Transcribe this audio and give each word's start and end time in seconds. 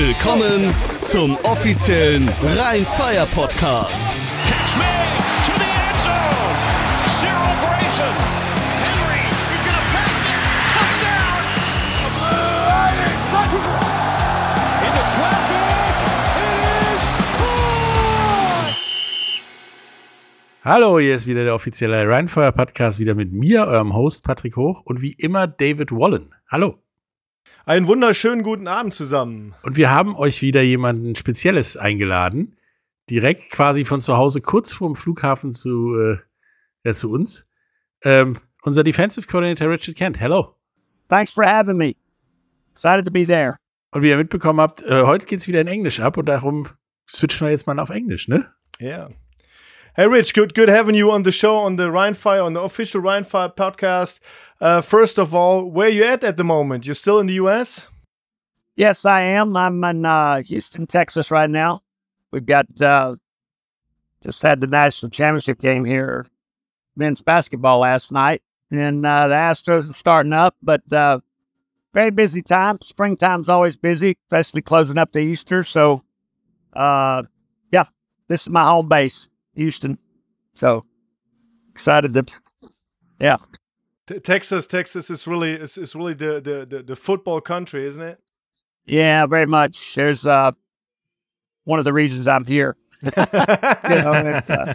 Willkommen 0.00 0.72
zum 1.02 1.36
offiziellen 1.42 2.26
Rhein-Fire 2.56 3.26
Podcast. 3.34 4.08
Catch 4.48 4.74
me 4.78 4.84
to 5.44 5.52
the 5.52 5.68
end 5.68 6.00
zone. 6.00 6.56
Cyril 7.20 7.52
Grayson. 7.60 8.14
Henry, 8.80 9.20
he's 9.52 9.60
to 9.60 9.68
pass 9.92 10.24
it. 10.24 10.40
Touchdown. 10.72 11.42
Into 14.80 15.02
traffic. 15.12 15.68
It 16.48 16.56
is 16.96 17.04
caught. 17.36 18.72
Hallo, 20.64 20.98
hier 20.98 21.14
ist 21.14 21.26
wieder 21.26 21.44
der 21.44 21.54
offizielle 21.54 22.08
Rheinfire 22.08 22.52
Podcast, 22.52 23.00
wieder 23.00 23.14
mit 23.14 23.34
mir, 23.34 23.66
eurem 23.66 23.94
Host 23.94 24.24
Patrick 24.24 24.56
Hoch 24.56 24.80
und 24.82 25.02
wie 25.02 25.12
immer 25.12 25.46
David 25.46 25.92
Wallen. 25.92 26.34
Hallo. 26.50 26.78
Einen 27.70 27.86
wunderschönen 27.86 28.42
guten 28.42 28.66
Abend 28.66 28.94
zusammen. 28.94 29.54
Und 29.62 29.76
wir 29.76 29.92
haben 29.92 30.16
euch 30.16 30.42
wieder 30.42 30.60
jemanden 30.60 31.14
Spezielles 31.14 31.76
eingeladen, 31.76 32.56
direkt 33.08 33.52
quasi 33.52 33.84
von 33.84 34.00
zu 34.00 34.16
Hause 34.16 34.40
kurz 34.40 34.72
vorm 34.72 34.96
Flughafen 34.96 35.52
zu, 35.52 35.96
äh, 35.96 36.18
ja, 36.82 36.94
zu 36.94 37.12
uns. 37.12 37.46
Ähm, 38.02 38.38
unser 38.62 38.82
Defensive 38.82 39.28
Coordinator 39.28 39.70
Richard 39.70 39.96
Kent. 39.96 40.18
Hello. 40.18 40.56
Thanks 41.08 41.30
for 41.30 41.46
having 41.46 41.76
me. 41.76 41.94
Excited 42.72 43.04
to 43.06 43.12
be 43.12 43.24
there. 43.24 43.54
Und 43.92 44.02
wie 44.02 44.08
ihr 44.08 44.16
mitbekommen 44.16 44.60
habt, 44.60 44.84
äh, 44.84 45.04
heute 45.04 45.26
geht's 45.26 45.46
wieder 45.46 45.60
in 45.60 45.68
Englisch 45.68 46.00
ab 46.00 46.16
und 46.16 46.26
darum 46.26 46.66
switchen 47.08 47.46
wir 47.46 47.52
jetzt 47.52 47.68
mal 47.68 47.78
auf 47.78 47.90
Englisch, 47.90 48.26
ne? 48.26 48.52
Yeah. 48.80 49.10
Hey, 49.94 50.06
Rich, 50.06 50.34
good, 50.34 50.56
good 50.56 50.68
having 50.68 50.96
you 50.96 51.12
on 51.12 51.24
the 51.24 51.30
show 51.30 51.56
on 51.56 51.76
the 51.76 51.84
Rhine 51.84 52.16
Fire, 52.16 52.42
on 52.42 52.54
the 52.54 52.60
official 52.60 53.00
Rhine 53.00 53.24
Fire 53.24 53.48
podcast. 53.48 54.20
Uh, 54.60 54.80
first 54.80 55.18
of 55.18 55.34
all, 55.34 55.64
where 55.64 55.88
you 55.88 56.04
at 56.04 56.22
at 56.22 56.36
the 56.36 56.44
moment? 56.44 56.84
You're 56.84 56.94
still 56.94 57.18
in 57.18 57.26
the 57.26 57.34
U.S. 57.34 57.86
Yes, 58.76 59.04
I 59.04 59.22
am. 59.22 59.56
I'm 59.56 59.82
in 59.84 60.04
uh, 60.04 60.42
Houston, 60.42 60.86
Texas 60.86 61.30
right 61.30 61.48
now. 61.48 61.82
We've 62.30 62.44
got 62.44 62.80
uh, 62.80 63.16
just 64.22 64.42
had 64.42 64.60
the 64.60 64.66
national 64.66 65.10
championship 65.10 65.60
game 65.60 65.84
here, 65.84 66.26
men's 66.94 67.22
basketball 67.22 67.80
last 67.80 68.12
night, 68.12 68.42
and 68.70 69.04
uh, 69.04 69.28
the 69.28 69.34
Astros 69.34 69.90
are 69.90 69.94
starting 69.94 70.32
up, 70.32 70.56
but 70.62 70.82
uh, 70.92 71.20
very 71.94 72.10
busy 72.10 72.42
time. 72.42 72.78
Springtime's 72.82 73.48
always 73.48 73.76
busy, 73.76 74.16
especially 74.26 74.62
closing 74.62 74.98
up 74.98 75.10
to 75.12 75.18
Easter. 75.18 75.64
So, 75.64 76.04
uh, 76.74 77.22
yeah, 77.72 77.84
this 78.28 78.42
is 78.42 78.50
my 78.50 78.64
home 78.64 78.88
base, 78.88 79.28
Houston. 79.54 79.98
So 80.54 80.84
excited 81.72 82.12
to, 82.12 82.24
yeah. 83.18 83.38
Texas, 84.22 84.66
Texas 84.66 85.10
is 85.10 85.26
really 85.26 85.52
is, 85.52 85.78
is 85.78 85.94
really 85.94 86.14
the, 86.14 86.40
the 86.40 86.66
the 86.68 86.82
the 86.82 86.96
football 86.96 87.40
country, 87.40 87.86
isn't 87.86 88.04
it? 88.04 88.18
Yeah, 88.86 89.26
very 89.26 89.46
much. 89.46 89.94
There's 89.94 90.26
uh, 90.26 90.52
one 91.64 91.78
of 91.78 91.84
the 91.84 91.92
reasons 91.92 92.26
I'm 92.26 92.44
here. 92.44 92.76
you 93.02 93.10
know, 93.16 94.12
it, 94.12 94.50
uh, 94.50 94.74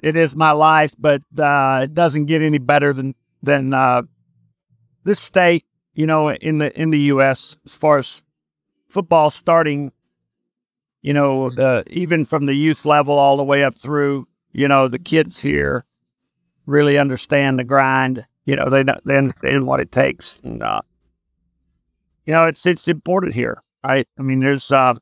it 0.00 0.16
is 0.16 0.34
my 0.34 0.50
life, 0.52 0.94
but 0.98 1.22
uh, 1.38 1.80
it 1.84 1.94
doesn't 1.94 2.26
get 2.26 2.42
any 2.42 2.58
better 2.58 2.92
than 2.92 3.14
than 3.42 3.74
uh, 3.74 4.02
this 5.04 5.20
state. 5.20 5.64
You 5.94 6.06
know, 6.06 6.30
in 6.30 6.58
the 6.58 6.80
in 6.80 6.90
the 6.90 7.00
U.S. 7.00 7.56
as 7.66 7.76
far 7.76 7.98
as 7.98 8.22
football 8.88 9.30
starting, 9.30 9.92
you 11.02 11.12
know, 11.12 11.50
the, 11.50 11.84
even 11.88 12.24
from 12.24 12.46
the 12.46 12.54
youth 12.54 12.84
level 12.84 13.18
all 13.18 13.36
the 13.36 13.44
way 13.44 13.64
up 13.64 13.78
through, 13.78 14.26
you 14.52 14.68
know, 14.68 14.88
the 14.88 14.98
kids 14.98 15.42
here 15.42 15.84
really 16.66 16.98
understand 16.98 17.58
the 17.58 17.64
grind. 17.64 18.26
You 18.44 18.56
know, 18.56 18.68
they 18.68 18.84
they 19.04 19.16
understand 19.16 19.66
what 19.66 19.80
it 19.80 19.92
takes, 19.92 20.40
and 20.42 20.62
uh, 20.62 20.82
you 22.26 22.32
know, 22.32 22.44
it's 22.46 22.66
it's 22.66 22.88
important 22.88 23.34
here, 23.34 23.62
right? 23.84 24.06
I 24.18 24.22
mean, 24.22 24.40
there's 24.40 24.72
uh, 24.72 24.94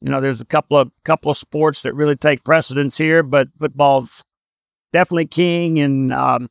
you 0.00 0.10
know, 0.10 0.20
there's 0.20 0.40
a 0.40 0.46
couple 0.46 0.76
of 0.76 0.90
couple 1.04 1.30
of 1.30 1.36
sports 1.36 1.82
that 1.82 1.94
really 1.94 2.16
take 2.16 2.44
precedence 2.44 2.96
here, 2.96 3.22
but 3.22 3.48
football's 3.58 4.24
definitely 4.92 5.26
king, 5.26 5.78
and 5.78 6.12
um, 6.12 6.50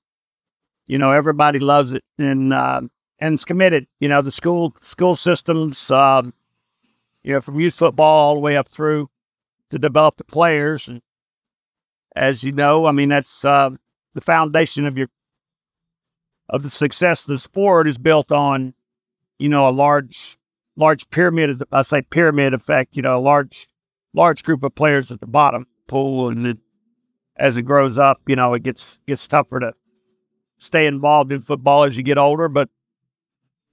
you 0.87 0.97
know, 0.97 1.11
everybody 1.11 1.59
loves 1.59 1.93
it, 1.93 2.03
and 2.17 2.53
um, 2.53 2.91
and 3.19 3.33
it's 3.33 3.45
committed. 3.45 3.87
You 3.99 4.07
know, 4.07 4.21
the 4.21 4.31
school 4.31 4.75
school 4.81 5.15
systems, 5.15 5.89
um, 5.91 6.33
you 7.23 7.33
know, 7.33 7.41
from 7.41 7.59
youth 7.59 7.75
football 7.75 8.27
all 8.27 8.33
the 8.35 8.39
way 8.39 8.55
up 8.55 8.69
through 8.69 9.09
to 9.71 9.79
develop 9.79 10.17
the 10.17 10.23
players, 10.23 10.87
and 10.87 11.01
as 12.15 12.43
you 12.43 12.51
know, 12.51 12.85
I 12.85 12.91
mean, 12.91 13.09
that's 13.09 13.43
uh, 13.43 13.71
the 14.13 14.21
foundation 14.21 14.85
of 14.85 14.97
your 14.97 15.07
of 16.49 16.63
the 16.63 16.69
success 16.69 17.21
of 17.21 17.27
the 17.27 17.37
sport 17.37 17.87
is 17.87 17.97
built 17.97 18.31
on 18.31 18.73
you 19.39 19.49
know, 19.49 19.67
a 19.67 19.71
large, 19.71 20.37
large 20.75 21.09
pyramid. 21.09 21.49
Of 21.49 21.59
the, 21.59 21.67
I 21.71 21.81
say 21.81 22.01
pyramid 22.03 22.53
effect. 22.53 22.95
You 22.95 23.01
know, 23.01 23.17
a 23.17 23.19
large, 23.19 23.67
large 24.13 24.43
group 24.43 24.63
of 24.63 24.75
players 24.75 25.11
at 25.11 25.21
the 25.21 25.27
bottom 25.27 25.65
pool, 25.87 26.29
and 26.29 26.45
then 26.45 26.59
as 27.37 27.57
it 27.57 27.63
grows 27.63 27.97
up, 27.97 28.21
you 28.27 28.35
know, 28.35 28.53
it 28.53 28.61
gets 28.61 28.99
gets 29.07 29.27
tougher 29.27 29.59
to 29.61 29.73
stay 30.59 30.85
involved 30.85 31.31
in 31.31 31.41
football 31.41 31.85
as 31.85 31.97
you 31.97 32.03
get 32.03 32.17
older. 32.17 32.49
But 32.49 32.69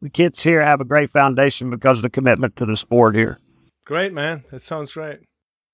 the 0.00 0.08
kids 0.08 0.42
here 0.42 0.64
have 0.64 0.80
a 0.80 0.84
great 0.84 1.10
foundation 1.10 1.68
because 1.68 1.98
of 1.98 2.02
the 2.02 2.10
commitment 2.10 2.56
to 2.56 2.64
the 2.64 2.76
sport 2.76 3.14
here. 3.14 3.40
Great, 3.84 4.12
man. 4.12 4.44
That 4.50 4.60
sounds 4.60 4.94
great. 4.94 5.20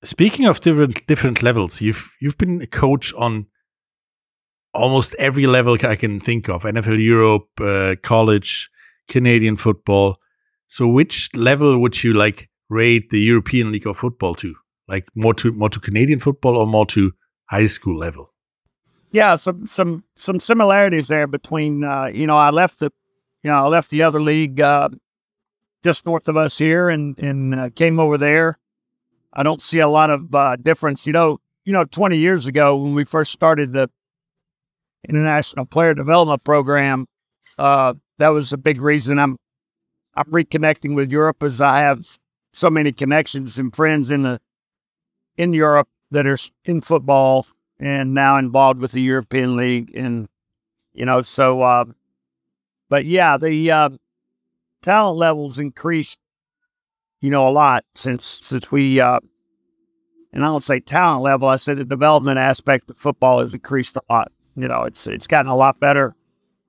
Speaking 0.03 0.47
of 0.47 0.61
different 0.61 1.07
different 1.07 1.43
levels, 1.43 1.81
you've 1.81 2.11
you've 2.21 2.39
been 2.39 2.63
a 2.63 2.67
coach 2.67 3.13
on 3.15 3.47
almost 4.75 5.15
every 5.19 5.47
level 5.47 5.77
I 5.83 5.97
can 5.97 6.21
think 6.21 6.49
of: 6.49 6.65
NFL 6.65 7.03
Europe, 7.03 7.49
uh, 7.61 7.97
college, 8.03 8.71
Canadian 9.09 9.57
football. 9.57 10.19
So, 10.67 10.89
which 10.89 11.29
level 11.35 11.79
would 11.79 12.03
you 12.03 12.15
like 12.15 12.49
rate 12.69 13.11
the 13.11 13.21
European 13.21 13.73
League 13.73 13.87
of 13.87 13.99
Football 13.99 14.35
to? 14.37 14.55
Like 14.89 15.07
more 15.15 15.35
to 15.35 15.53
more 15.53 15.71
to 15.71 15.81
Canadian 15.81 16.19
football 16.19 16.57
or 16.57 16.67
more 16.67 16.87
to 16.87 17.13
high 17.47 17.67
school 17.67 17.97
level? 17.97 18.33
yeah, 19.13 19.37
some 19.37 19.67
some 19.67 20.05
some 20.17 20.39
similarities 20.39 21.09
there 21.09 21.27
between 21.27 21.85
uh, 21.85 22.07
you 22.07 22.27
know 22.27 22.37
I 22.37 22.51
left 22.51 22.79
the 22.79 22.91
you 23.43 23.51
know 23.51 23.65
I 23.65 23.69
left 23.69 23.91
the 23.91 24.03
other 24.03 24.21
league 24.21 24.61
uh, 24.61 24.89
just 25.85 26.07
north 26.07 26.29
of 26.29 26.37
us 26.37 26.59
here 26.59 26.89
and 26.89 27.19
and 27.19 27.55
uh, 27.55 27.71
came 27.71 28.01
over 28.01 28.19
there. 28.19 28.59
I 29.33 29.43
don't 29.43 29.63
see 29.63 29.79
a 29.79 29.89
lot 29.89 30.11
of 30.11 30.35
uh, 30.35 30.57
difference. 30.57 31.07
You 31.07 31.13
know, 31.13 31.41
you 31.65 31.73
know, 31.73 31.85
twenty 31.85 32.19
years 32.19 32.47
ago 32.47 32.75
when 32.77 32.95
we 32.95 33.05
first 33.05 33.33
started 33.33 33.73
the 33.73 33.91
international 35.09 35.67
player 35.67 35.95
development 35.95 36.45
program, 36.45 37.07
uh, 37.59 37.95
that 38.19 38.29
was 38.29 38.53
a 38.53 38.57
big 38.57 38.81
reason 38.81 39.19
I'm 39.19 39.37
I'm 40.15 40.31
reconnecting 40.31 40.95
with 40.95 41.11
Europe 41.11 41.43
as 41.43 41.61
I 41.61 41.79
have 41.79 42.07
so 42.53 42.69
many 42.69 42.93
connections 42.93 43.59
and 43.59 43.75
friends 43.75 44.11
in 44.11 44.23
the 44.23 44.41
in 45.37 45.53
Europe 45.53 45.89
that 46.11 46.27
are 46.27 46.39
in 46.65 46.81
football 46.83 47.47
and 47.79 48.15
now 48.15 48.37
involved 48.37 48.81
with 48.81 48.93
the 48.93 49.01
European 49.01 49.57
League, 49.57 49.95
and 49.95 50.29
you 50.93 51.05
know, 51.05 51.23
so. 51.23 51.63
Uh, 51.63 51.85
but 52.89 53.07
yeah, 53.07 53.39
the 53.39 53.71
uh, 53.71 53.89
talent 54.83 55.17
levels 55.17 55.59
increased, 55.59 56.21
you 57.21 57.31
know, 57.31 57.49
a 57.49 57.51
lot 57.51 57.85
since 57.95 58.25
since 58.25 58.71
we. 58.71 59.01
Uh, 59.01 59.21
and 60.33 60.45
I 60.45 60.47
don't 60.47 60.65
say 60.65 60.81
talent 60.81 61.23
level. 61.23 61.49
I 61.49 61.57
say 61.57 61.75
the 61.75 61.85
development 61.85 62.39
aspect 62.39 62.91
of 62.91 62.97
football 62.97 63.41
has 63.41 63.53
increased 63.53 63.97
a 63.97 64.03
lot. 64.09 64.33
You 64.57 64.69
know, 64.69 64.83
it's 64.83 65.07
it's 65.07 65.27
gotten 65.27 65.51
a 65.51 65.57
lot 65.57 65.81
better. 65.81 66.15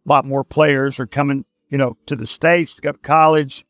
A 0.05 0.09
lot 0.09 0.25
more 0.25 0.43
players 0.43 0.99
are 0.99 1.07
coming, 1.07 1.45
you 1.69 1.77
know, 1.77 1.97
to 2.05 2.15
the 2.15 2.27
states 2.27 2.75
to 2.75 2.81
go 2.81 2.91
to 2.91 2.97
college. 2.97 3.65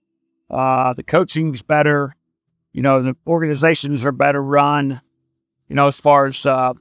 Uh, 0.50 0.94
the 0.94 1.04
coaching's 1.04 1.62
better. 1.62 2.16
You 2.72 2.82
know, 2.82 3.02
the 3.02 3.16
organizations 3.28 4.06
are 4.06 4.12
better 4.12 4.42
run. 4.42 5.02
You 5.68 5.76
know, 5.76 5.88
as 5.88 6.00
far 6.00 6.26
as 6.26 6.46
uh, 6.46 6.74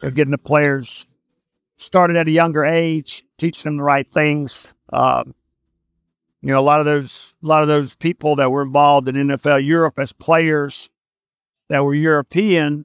they're 0.00 0.10
getting 0.10 0.32
the 0.32 0.38
players 0.38 1.06
started 1.76 2.16
at 2.16 2.28
a 2.28 2.30
younger 2.30 2.64
age, 2.64 3.24
teaching 3.38 3.70
them 3.70 3.76
the 3.76 3.82
right 3.82 4.10
things. 4.10 4.72
Um, 4.92 5.34
you 6.40 6.52
know, 6.52 6.58
a 6.58 6.62
lot 6.62 6.80
of 6.80 6.86
those, 6.86 7.34
a 7.42 7.46
lot 7.46 7.62
of 7.62 7.68
those 7.68 7.94
people 7.94 8.36
that 8.36 8.50
were 8.50 8.62
involved 8.62 9.08
in 9.08 9.14
NFL 9.14 9.64
Europe 9.64 9.98
as 9.98 10.12
players 10.12 10.90
that 11.68 11.84
were 11.84 11.94
European, 11.94 12.84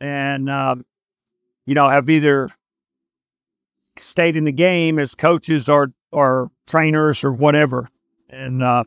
and 0.00 0.48
um, 0.48 0.84
you 1.66 1.74
know, 1.74 1.88
have 1.88 2.08
either 2.08 2.48
stayed 3.98 4.36
in 4.36 4.44
the 4.44 4.52
game 4.52 4.98
as 4.98 5.14
coaches 5.14 5.68
or 5.68 5.92
or 6.12 6.50
trainers 6.66 7.24
or 7.24 7.32
whatever, 7.32 7.88
and 8.30 8.62
uh, 8.62 8.84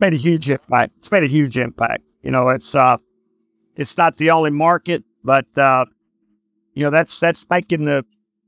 made 0.00 0.14
a 0.14 0.16
huge 0.16 0.48
impact. 0.48 0.94
It's 0.98 1.10
made 1.10 1.24
a 1.24 1.28
huge 1.28 1.56
impact. 1.56 2.02
You 2.22 2.30
know, 2.30 2.48
it's 2.48 2.74
uh, 2.74 2.98
it's 3.76 3.96
not 3.96 4.16
the 4.16 4.30
only 4.30 4.50
market, 4.50 5.04
but 5.24 5.46
uh, 5.56 5.84
you 6.74 6.84
know 6.84 6.90
that's 6.90 7.18
that's 7.18 7.48
making 7.48 7.84
the 7.84 8.04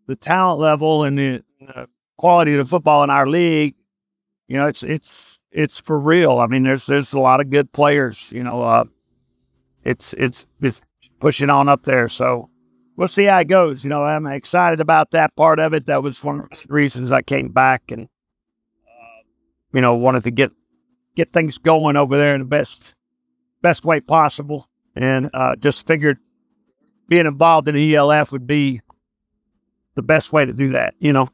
the 0.07 0.17
talent 0.17 0.61
level 0.61 1.05
and 1.05 1.17
the, 1.17 1.43
the 1.61 1.89
quality 2.17 2.53
of 2.53 2.59
the 2.59 2.67
football 2.67 3.05
in 3.05 3.11
our 3.11 3.27
league. 3.27 3.75
You 4.49 4.57
know, 4.57 4.67
it's 4.67 4.83
it's 4.83 5.39
it's 5.53 5.81
for 5.81 5.99
real. 5.99 6.39
I 6.39 6.47
mean, 6.47 6.65
there's 6.65 6.87
there's 6.87 7.13
a 7.13 7.21
lot 7.21 7.41
of 7.41 7.51
good 7.51 7.73
players. 7.73 8.31
You 8.33 8.43
know, 8.43 8.63
uh, 8.63 8.85
it's 9.85 10.13
it's 10.15 10.47
it's 10.61 10.81
pushing 11.21 11.51
on 11.51 11.69
up 11.69 11.85
there. 11.85 12.09
So 12.09 12.50
we'll 13.01 13.09
see 13.09 13.25
how 13.25 13.39
it 13.41 13.49
goes. 13.49 13.83
You 13.83 13.89
know, 13.89 14.05
I'm 14.05 14.27
excited 14.27 14.79
about 14.79 15.13
that 15.13 15.35
part 15.35 15.59
of 15.59 15.73
it. 15.73 15.87
That 15.87 16.03
was 16.03 16.23
one 16.23 16.41
of 16.41 16.51
the 16.51 16.67
reasons 16.69 17.11
I 17.11 17.23
came 17.23 17.49
back 17.49 17.91
and 17.91 18.03
uh, 18.87 19.23
you 19.73 19.81
know 19.81 19.95
wanted 19.95 20.25
to 20.25 20.31
get 20.31 20.53
get 21.17 21.33
things 21.33 21.57
going 21.57 21.97
over 21.97 22.19
there 22.19 22.35
in 22.35 22.43
the 22.43 22.47
best 22.47 22.95
best 23.63 23.85
way 23.87 24.01
possible. 24.01 24.69
And 24.95 25.31
uh, 25.33 25.57
just 25.57 25.87
figured 25.87 26.19
being 27.09 27.27
involved 27.27 27.69
in 27.69 27.75
the 27.75 27.97
ELF 27.97 28.33
would 28.33 28.47
be 28.47 28.83
the 29.95 30.03
best 30.03 30.33
way 30.33 30.45
to 30.45 30.53
do 30.53 30.73
that. 30.73 30.95
You 30.99 31.15
know. 31.15 31.31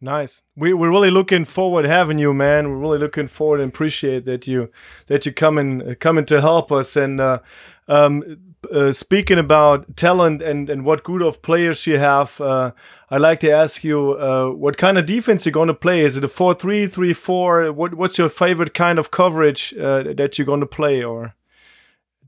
Nice. 0.00 0.42
We 0.54 0.74
we're 0.74 0.90
really 0.90 1.10
looking 1.10 1.44
forward 1.44 1.86
having 1.86 2.18
you, 2.18 2.34
man. 2.34 2.68
We're 2.68 2.76
really 2.76 2.98
looking 2.98 3.26
forward 3.26 3.60
and 3.60 3.70
appreciate 3.70 4.26
that 4.26 4.46
you 4.46 4.70
that 5.06 5.24
you 5.24 5.32
coming 5.32 5.94
coming 5.96 6.26
to 6.26 6.42
help 6.42 6.70
us. 6.70 6.94
And 6.94 7.20
uh, 7.20 7.40
um, 7.88 8.54
uh, 8.72 8.92
speaking 8.92 9.38
about 9.38 9.96
talent 9.96 10.42
and 10.42 10.70
and 10.70 10.84
what 10.84 11.02
good 11.02 11.22
of 11.22 11.42
players 11.42 11.86
you 11.86 11.98
have, 11.98 12.40
uh, 12.40 12.72
I'd 13.10 13.20
like 13.20 13.40
to 13.40 13.50
ask 13.50 13.82
you 13.82 14.12
uh, 14.12 14.50
what 14.50 14.76
kind 14.76 14.98
of 14.98 15.06
defense 15.06 15.44
you're 15.46 15.52
going 15.52 15.68
to 15.68 15.74
play. 15.74 16.00
Is 16.00 16.16
it 16.16 16.24
a 16.24 16.28
four 16.28 16.54
three 16.54 16.86
three 16.86 17.12
four? 17.12 17.72
What 17.72 17.94
what's 17.94 18.18
your 18.18 18.28
favorite 18.28 18.74
kind 18.74 18.98
of 18.98 19.10
coverage 19.10 19.74
uh, 19.76 20.12
that 20.14 20.38
you're 20.38 20.46
going 20.46 20.60
to 20.60 20.66
play, 20.66 21.02
or 21.02 21.34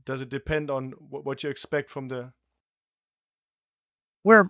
does 0.05 0.21
it 0.21 0.29
depend 0.29 0.69
on 0.69 0.93
what, 1.09 1.25
what 1.25 1.43
you 1.43 1.49
expect 1.49 1.89
from 1.89 2.07
the? 2.07 2.33
We're 4.23 4.49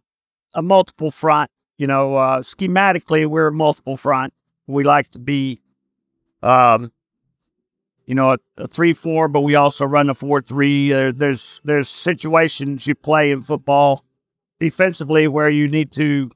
a 0.54 0.62
multiple 0.62 1.12
front 1.12 1.52
you 1.82 1.88
know, 1.88 2.16
uh, 2.16 2.42
schematically, 2.42 3.26
we're 3.26 3.48
a 3.48 3.52
multiple 3.52 3.98
front. 3.98 4.36
We 4.68 4.84
like 4.84 5.10
to 5.14 5.20
be, 5.20 5.62
um, 6.44 6.92
you 8.06 8.16
know, 8.16 8.32
a, 8.32 8.38
a 8.58 8.68
three 8.68 8.94
four, 8.94 9.28
but 9.28 9.42
we 9.42 9.56
also 9.56 9.86
run 9.86 10.10
a 10.10 10.14
four 10.14 10.42
three. 10.42 10.90
There, 10.90 11.12
there's 11.12 11.62
there's 11.64 11.90
situations 11.90 12.88
you 12.88 12.96
play 12.96 13.32
in 13.32 13.42
football 13.42 14.04
defensively 14.60 15.28
where 15.28 15.50
you 15.50 15.68
need 15.68 15.92
to 15.94 16.32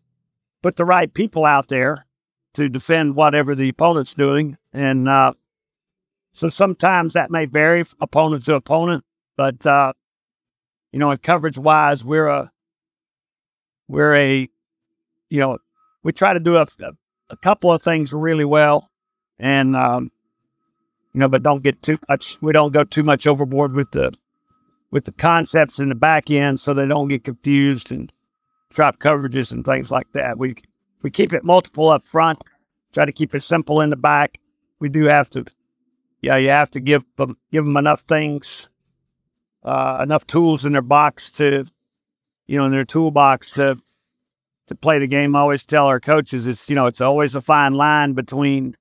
put 0.62 0.75
the 0.75 0.85
right 0.85 1.13
people 1.13 1.45
out 1.45 1.67
there 1.67 2.06
to 2.53 2.69
defend 2.69 3.15
whatever 3.15 3.56
the 3.56 3.69
opponent's 3.69 4.13
doing, 4.13 4.57
and 4.73 5.07
uh, 5.07 5.33
so 6.33 6.47
sometimes 6.50 7.13
that 7.13 7.31
may 7.31 7.45
vary 7.45 7.83
opponent 8.01 8.45
to 8.45 8.56
opponent. 8.56 9.03
But 9.38 9.65
uh, 9.65 9.94
you 10.91 11.00
know, 11.00 11.11
in 11.11 11.18
coverage 11.18 11.57
wise, 11.57 12.06
we're 12.06 12.27
a 12.27 12.51
we're 13.88 14.15
a 14.15 14.50
you 15.29 15.39
know, 15.39 15.57
we 16.03 16.11
try 16.11 16.33
to 16.33 16.39
do 16.39 16.57
a, 16.57 16.68
a 17.29 17.38
couple 17.38 17.71
of 17.71 17.81
things 17.81 18.13
really 18.13 18.45
well, 18.45 18.89
and 19.39 19.75
um, 19.75 20.11
you 21.15 21.19
know, 21.19 21.29
but 21.29 21.44
don't 21.44 21.63
get 21.63 21.81
too 21.81 21.97
much. 22.09 22.38
We 22.41 22.51
don't 22.51 22.73
go 22.73 22.83
too 22.83 23.01
much 23.01 23.25
overboard 23.25 23.71
with 23.71 23.91
the 23.91 24.12
with 24.91 25.06
the 25.06 25.13
concepts 25.13 25.79
in 25.79 25.88
the 25.88 25.95
back 25.95 26.29
end, 26.29 26.59
so 26.59 26.73
they 26.73 26.85
don't 26.85 27.07
get 27.07 27.23
confused 27.23 27.89
and 27.89 28.12
drop 28.69 29.00
coverages 29.00 29.53
and 29.53 29.63
things 29.63 29.89
like 29.89 30.12
that. 30.12 30.38
We 30.38 30.56
we 31.03 31.09
keep 31.09 31.31
it 31.31 31.45
multiple 31.45 31.88
up 31.88 32.06
front. 32.06 32.41
Try 32.91 33.06
to 33.06 33.13
keep 33.13 33.33
it 33.33 33.39
simple 33.39 33.79
in 33.79 33.91
the 33.91 33.95
back. 33.95 34.39
We 34.79 34.89
do 34.89 35.06
have 35.06 35.29
to, 35.29 35.45
yeah, 36.21 36.35
you 36.35 36.50
have 36.50 36.69
to 36.71 36.81
give 36.81 37.06
them 37.15 37.38
give 37.50 37.63
them 37.63 37.77
enough 37.77 38.01
things, 38.01 38.68
uh, 39.63 40.00
enough 40.03 40.27
tools 40.27 40.65
in 40.65 40.73
their 40.73 40.81
box 40.81 41.31
to, 41.31 41.65
you 42.45 42.57
know, 42.57 42.65
in 42.65 42.73
their 42.73 42.83
toolbox 42.83 43.51
to 43.51 43.81
to 44.68 44.75
play 44.75 45.00
the 45.00 45.07
game. 45.07 45.33
I 45.33 45.39
always 45.39 45.65
tell 45.65 45.88
our 45.88 46.01
coaches 46.01 46.45
it's 46.45 46.69
you 46.69 46.75
know 46.75 46.88
it's 46.88 47.00
always 47.00 47.35
a 47.35 47.41
fine 47.41 47.73
line 47.73 48.11
between 48.11 48.75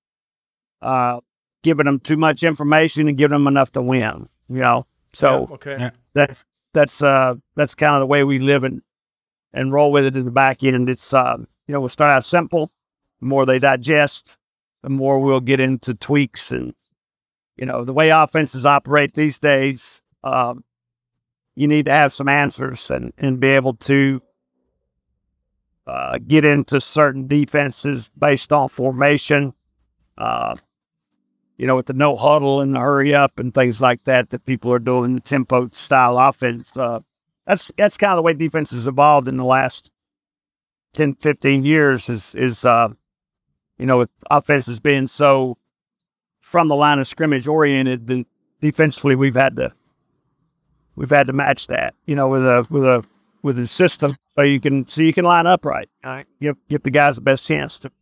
uh, 0.82 1.20
giving 1.64 1.86
them 1.86 1.98
too 1.98 2.16
much 2.16 2.44
information 2.44 3.08
and 3.08 3.18
giving 3.18 3.34
them 3.34 3.48
enough 3.48 3.72
to 3.72 3.82
win. 3.82 4.28
You 4.48 4.60
know, 4.60 4.86
so 5.12 5.48
yeah, 5.48 5.54
okay, 5.54 5.90
that 6.12 6.38
that's 6.72 7.02
uh 7.02 7.34
that's 7.56 7.74
kind 7.74 7.96
of 7.96 8.00
the 8.00 8.06
way 8.06 8.22
we 8.22 8.38
live 8.38 8.62
and 8.62 8.82
and 9.52 9.72
roll 9.72 9.90
with 9.90 10.04
it 10.04 10.16
in 10.16 10.24
the 10.24 10.30
back 10.30 10.62
end. 10.62 10.76
And 10.76 10.88
It's 10.88 11.12
uh, 11.12 11.36
you 11.38 11.72
know 11.72 11.80
we'll 11.80 11.88
start 11.88 12.12
out 12.12 12.24
simple. 12.24 12.70
The 13.20 13.26
more 13.26 13.46
they 13.46 13.58
digest, 13.58 14.36
the 14.82 14.90
more 14.90 15.18
we'll 15.18 15.40
get 15.40 15.58
into 15.58 15.94
tweaks 15.94 16.52
and 16.52 16.74
you 17.56 17.66
know 17.66 17.84
the 17.84 17.92
way 17.92 18.10
offenses 18.10 18.64
operate 18.64 19.14
these 19.14 19.38
days. 19.40 20.02
Um, 20.22 20.62
you 21.56 21.68
need 21.68 21.84
to 21.86 21.92
have 21.92 22.12
some 22.12 22.28
answers 22.28 22.90
and, 22.90 23.12
and 23.16 23.38
be 23.38 23.48
able 23.48 23.74
to 23.74 24.20
uh, 25.86 26.18
get 26.26 26.44
into 26.44 26.80
certain 26.80 27.26
defenses 27.26 28.10
based 28.18 28.52
on 28.52 28.68
formation. 28.68 29.54
Uh, 30.18 30.56
you 31.56 31.66
know, 31.66 31.76
with 31.76 31.86
the 31.86 31.92
no 31.92 32.16
huddle 32.16 32.60
and 32.60 32.74
the 32.74 32.80
hurry 32.80 33.14
up 33.14 33.38
and 33.38 33.54
things 33.54 33.80
like 33.80 34.04
that 34.04 34.30
that 34.30 34.44
people 34.44 34.72
are 34.72 34.78
doing, 34.78 35.14
the 35.14 35.20
tempo 35.20 35.68
style 35.72 36.18
offense. 36.18 36.76
Uh, 36.76 37.00
that's 37.46 37.70
that's 37.76 37.96
kind 37.96 38.12
of 38.12 38.16
the 38.16 38.22
way 38.22 38.32
defense 38.32 38.70
has 38.72 38.86
evolved 38.86 39.28
in 39.28 39.36
the 39.36 39.44
last 39.44 39.90
10, 40.94 41.16
15 41.16 41.64
years. 41.64 42.08
Is 42.08 42.34
is 42.34 42.64
uh, 42.64 42.88
you 43.78 43.86
know, 43.86 43.98
with 43.98 44.10
offenses 44.30 44.80
being 44.80 45.06
so 45.06 45.58
from 46.40 46.68
the 46.68 46.76
line 46.76 46.98
of 46.98 47.06
scrimmage 47.06 47.46
oriented, 47.46 48.06
then 48.06 48.26
defensively 48.60 49.14
we've 49.14 49.34
had 49.34 49.56
to 49.56 49.72
we've 50.96 51.10
had 51.10 51.26
to 51.26 51.32
match 51.32 51.68
that. 51.68 51.94
You 52.06 52.16
know, 52.16 52.28
with 52.28 52.44
a 52.44 52.66
with 52.70 52.84
a 52.84 53.04
with 53.42 53.58
his 53.58 53.70
system, 53.70 54.14
so 54.36 54.42
you 54.42 54.60
can 54.60 54.88
so 54.88 55.02
you 55.02 55.12
can 55.12 55.24
line 55.24 55.46
up 55.46 55.64
right. 55.64 55.88
right? 56.04 56.26
Give 56.40 56.56
give 56.68 56.82
the 56.82 56.90
guys 56.90 57.16
the 57.16 57.20
best 57.20 57.46
chance 57.46 57.78
to 57.80 57.92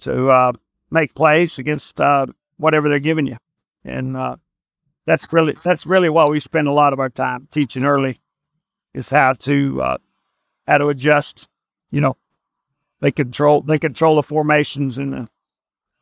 to 0.00 0.30
uh, 0.30 0.52
make 0.90 1.14
plays 1.14 1.58
against 1.58 2.00
uh, 2.00 2.26
whatever 2.60 2.88
they're 2.88 2.98
giving 2.98 3.26
you, 3.26 3.36
and 3.84 4.16
uh, 4.16 4.36
that's 5.06 5.32
really 5.32 5.56
that's 5.64 5.86
really 5.86 6.08
what 6.08 6.30
we 6.30 6.40
spend 6.40 6.68
a 6.68 6.72
lot 6.72 6.92
of 6.92 7.00
our 7.00 7.10
time 7.10 7.48
teaching 7.50 7.84
early 7.84 8.20
is 8.94 9.10
how 9.10 9.32
to 9.34 9.82
uh, 9.82 9.98
how 10.66 10.78
to 10.78 10.88
adjust. 10.88 11.48
You 11.90 12.00
know, 12.00 12.16
they 13.00 13.10
control 13.10 13.62
they 13.62 13.78
control 13.78 14.16
the 14.16 14.22
formations 14.22 14.98
and 14.98 15.12
the 15.12 15.28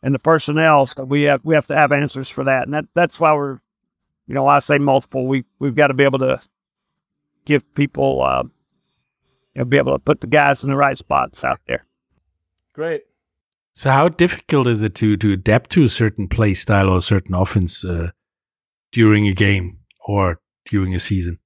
and 0.02 0.14
the 0.14 0.19
personnel. 0.19 0.87
So 0.87 1.05
we 1.05 1.22
have 1.22 1.40
we 1.44 1.55
have 1.55 1.66
to 1.69 1.76
have 1.76 1.93
answers 1.93 2.28
for 2.28 2.44
that, 2.44 2.64
and 2.64 2.75
that 2.75 2.87
that's 2.94 3.20
why 3.20 3.32
we're 3.34 3.61
you 4.26 4.34
know 4.34 4.46
I 4.46 4.58
say 4.58 4.78
multiple. 4.78 5.26
We 5.26 5.44
we've 5.58 5.75
got 5.75 5.88
to 5.88 5.94
be 5.94 6.04
able 6.04 6.19
to 6.20 6.40
give 7.44 7.75
people, 7.75 8.22
uh, 8.22 8.43
you 9.54 9.61
know, 9.61 9.64
be 9.64 9.78
able 9.78 9.93
to 9.93 9.99
put 9.99 10.20
the 10.20 10.26
guys 10.26 10.62
in 10.62 10.70
the 10.70 10.76
right 10.76 10.99
spots 10.99 11.43
out 11.43 11.61
there. 11.66 11.87
Great. 12.75 13.04
So, 13.78 13.90
how 13.90 14.08
difficult 14.08 14.66
is 14.66 14.82
it 14.82 14.96
to 14.96 15.16
to 15.19 15.32
adapt 15.32 15.70
to 15.70 15.84
a 15.84 15.88
certain 15.88 16.26
play 16.26 16.52
style 16.54 16.90
or 16.90 16.98
a 16.98 17.00
certain 17.00 17.32
offense 17.32 17.84
uh, 17.84 18.10
during 18.90 19.28
a 19.28 19.32
game 19.32 19.78
or 20.04 20.40
during 20.64 20.96
a 20.96 20.98
season? 20.98 21.38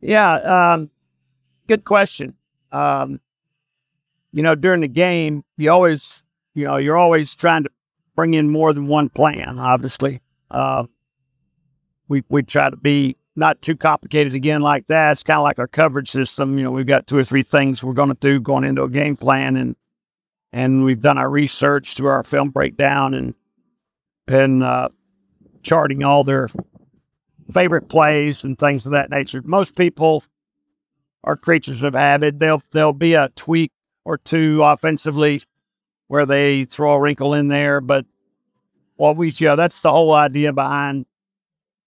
Yeah, 0.00 0.36
um, 0.36 0.88
good 1.68 1.84
question. 1.84 2.32
Um, 2.72 3.20
you 4.32 4.42
know, 4.42 4.54
during 4.54 4.80
the 4.80 4.88
game, 4.88 5.44
you 5.58 5.70
always, 5.70 6.24
you 6.54 6.64
know, 6.64 6.78
you're 6.78 6.96
always 6.96 7.36
trying 7.36 7.64
to 7.64 7.70
bring 8.16 8.32
in 8.32 8.48
more 8.48 8.72
than 8.72 8.86
one 8.86 9.10
plan. 9.10 9.58
Obviously, 9.58 10.22
uh, 10.50 10.84
we 12.08 12.24
we 12.30 12.42
try 12.42 12.70
to 12.70 12.76
be 12.78 13.18
not 13.36 13.60
too 13.60 13.76
complicated 13.76 14.34
again 14.34 14.62
like 14.62 14.86
that. 14.86 15.12
It's 15.12 15.22
kind 15.22 15.36
of 15.36 15.44
like 15.44 15.58
our 15.58 15.68
coverage 15.68 16.10
system. 16.10 16.56
You 16.56 16.64
know, 16.64 16.70
we've 16.70 16.86
got 16.86 17.06
two 17.06 17.18
or 17.18 17.24
three 17.24 17.42
things 17.42 17.84
we're 17.84 17.92
going 17.92 18.08
to 18.08 18.14
do 18.18 18.40
going 18.40 18.64
into 18.64 18.84
a 18.84 18.88
game 18.88 19.14
plan, 19.14 19.56
and 19.56 19.76
and 20.52 20.84
we've 20.84 21.02
done 21.02 21.18
our 21.18 21.30
research 21.30 21.94
through 21.94 22.08
our 22.08 22.24
film 22.24 22.50
breakdown 22.50 23.14
and 23.14 23.34
and 24.28 24.62
uh, 24.62 24.88
charting 25.62 26.04
all 26.04 26.24
their 26.24 26.48
favorite 27.52 27.88
plays 27.88 28.44
and 28.44 28.58
things 28.58 28.86
of 28.86 28.92
that 28.92 29.10
nature. 29.10 29.42
Most 29.44 29.76
people 29.76 30.24
are 31.24 31.36
creatures 31.36 31.82
of 31.82 31.94
habit. 31.94 32.38
They'll 32.38 32.62
there'll 32.72 32.92
be 32.92 33.14
a 33.14 33.30
tweak 33.36 33.72
or 34.04 34.18
two 34.18 34.62
offensively 34.62 35.42
where 36.08 36.26
they 36.26 36.64
throw 36.64 36.92
a 36.92 37.00
wrinkle 37.00 37.34
in 37.34 37.48
there, 37.48 37.80
but 37.80 38.04
what 38.96 39.16
we 39.16 39.32
know 39.40 39.56
that's 39.56 39.80
the 39.80 39.90
whole 39.90 40.12
idea 40.12 40.52
behind 40.52 41.06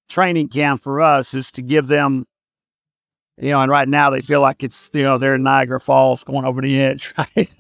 training 0.10 0.50
camp 0.50 0.82
for 0.82 1.02
us 1.02 1.34
is 1.34 1.52
to 1.52 1.62
give 1.62 1.88
them, 1.88 2.26
you 3.38 3.50
know, 3.50 3.62
and 3.62 3.70
right 3.70 3.88
now 3.88 4.10
they 4.10 4.22
feel 4.22 4.42
like 4.42 4.64
it's, 4.64 4.90
you 4.94 5.04
know, 5.04 5.18
they're 5.18 5.36
in 5.36 5.44
Niagara 5.44 5.80
Falls 5.80 6.24
going 6.24 6.46
over 6.46 6.62
the 6.62 6.80
edge, 6.80 7.14
right? 7.18 7.38
as, 7.38 7.56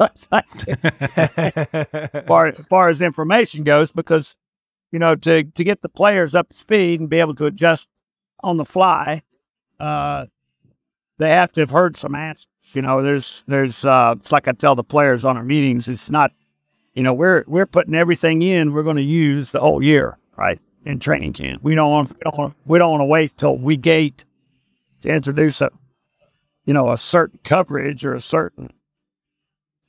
far, 2.25 2.47
as 2.47 2.67
far 2.67 2.89
as 2.89 3.01
information 3.01 3.63
goes, 3.63 3.91
because, 3.91 4.37
you 4.91 4.99
know, 4.99 5.15
to, 5.15 5.43
to 5.43 5.63
get 5.63 5.81
the 5.81 5.89
players 5.89 6.33
up 6.33 6.49
to 6.49 6.55
speed 6.55 6.99
and 6.99 7.09
be 7.09 7.19
able 7.19 7.35
to 7.35 7.45
adjust 7.45 7.89
on 8.41 8.57
the 8.57 8.65
fly, 8.65 9.21
uh, 9.79 10.25
they 11.17 11.29
have 11.29 11.51
to 11.53 11.61
have 11.61 11.71
heard 11.71 11.97
some 11.97 12.15
answers. 12.15 12.47
You 12.73 12.81
know, 12.81 13.01
there's, 13.01 13.43
there's, 13.47 13.85
uh, 13.85 14.15
it's 14.17 14.31
like 14.31 14.47
I 14.47 14.53
tell 14.53 14.75
the 14.75 14.83
players 14.83 15.25
on 15.25 15.37
our 15.37 15.43
meetings, 15.43 15.89
it's 15.89 16.09
not, 16.09 16.31
you 16.93 17.03
know, 17.03 17.13
we're, 17.13 17.43
we're 17.47 17.65
putting 17.65 17.95
everything 17.95 18.41
in 18.41 18.73
we're 18.73 18.83
going 18.83 18.95
to 18.95 19.03
use 19.03 19.51
the 19.51 19.59
whole 19.59 19.83
year, 19.83 20.17
right? 20.37 20.59
in 20.85 20.99
training 20.99 21.33
camp. 21.33 21.63
We 21.63 21.75
don't 21.75 21.89
want, 21.89 22.09
we 22.11 22.19
don't 22.23 22.37
want, 22.37 22.53
we 22.65 22.79
don't 22.79 22.91
want 22.91 23.01
to 23.01 23.05
wait 23.05 23.35
till 23.37 23.57
we 23.57 23.75
gate 23.75 24.23
to 25.05 25.13
introduce 25.13 25.61
a, 25.61 25.69
you 26.65 26.73
know, 26.73 26.91
a 26.91 26.97
certain 26.97 27.39
coverage 27.43 28.05
or 28.05 28.13
a 28.13 28.21
certain, 28.21 28.71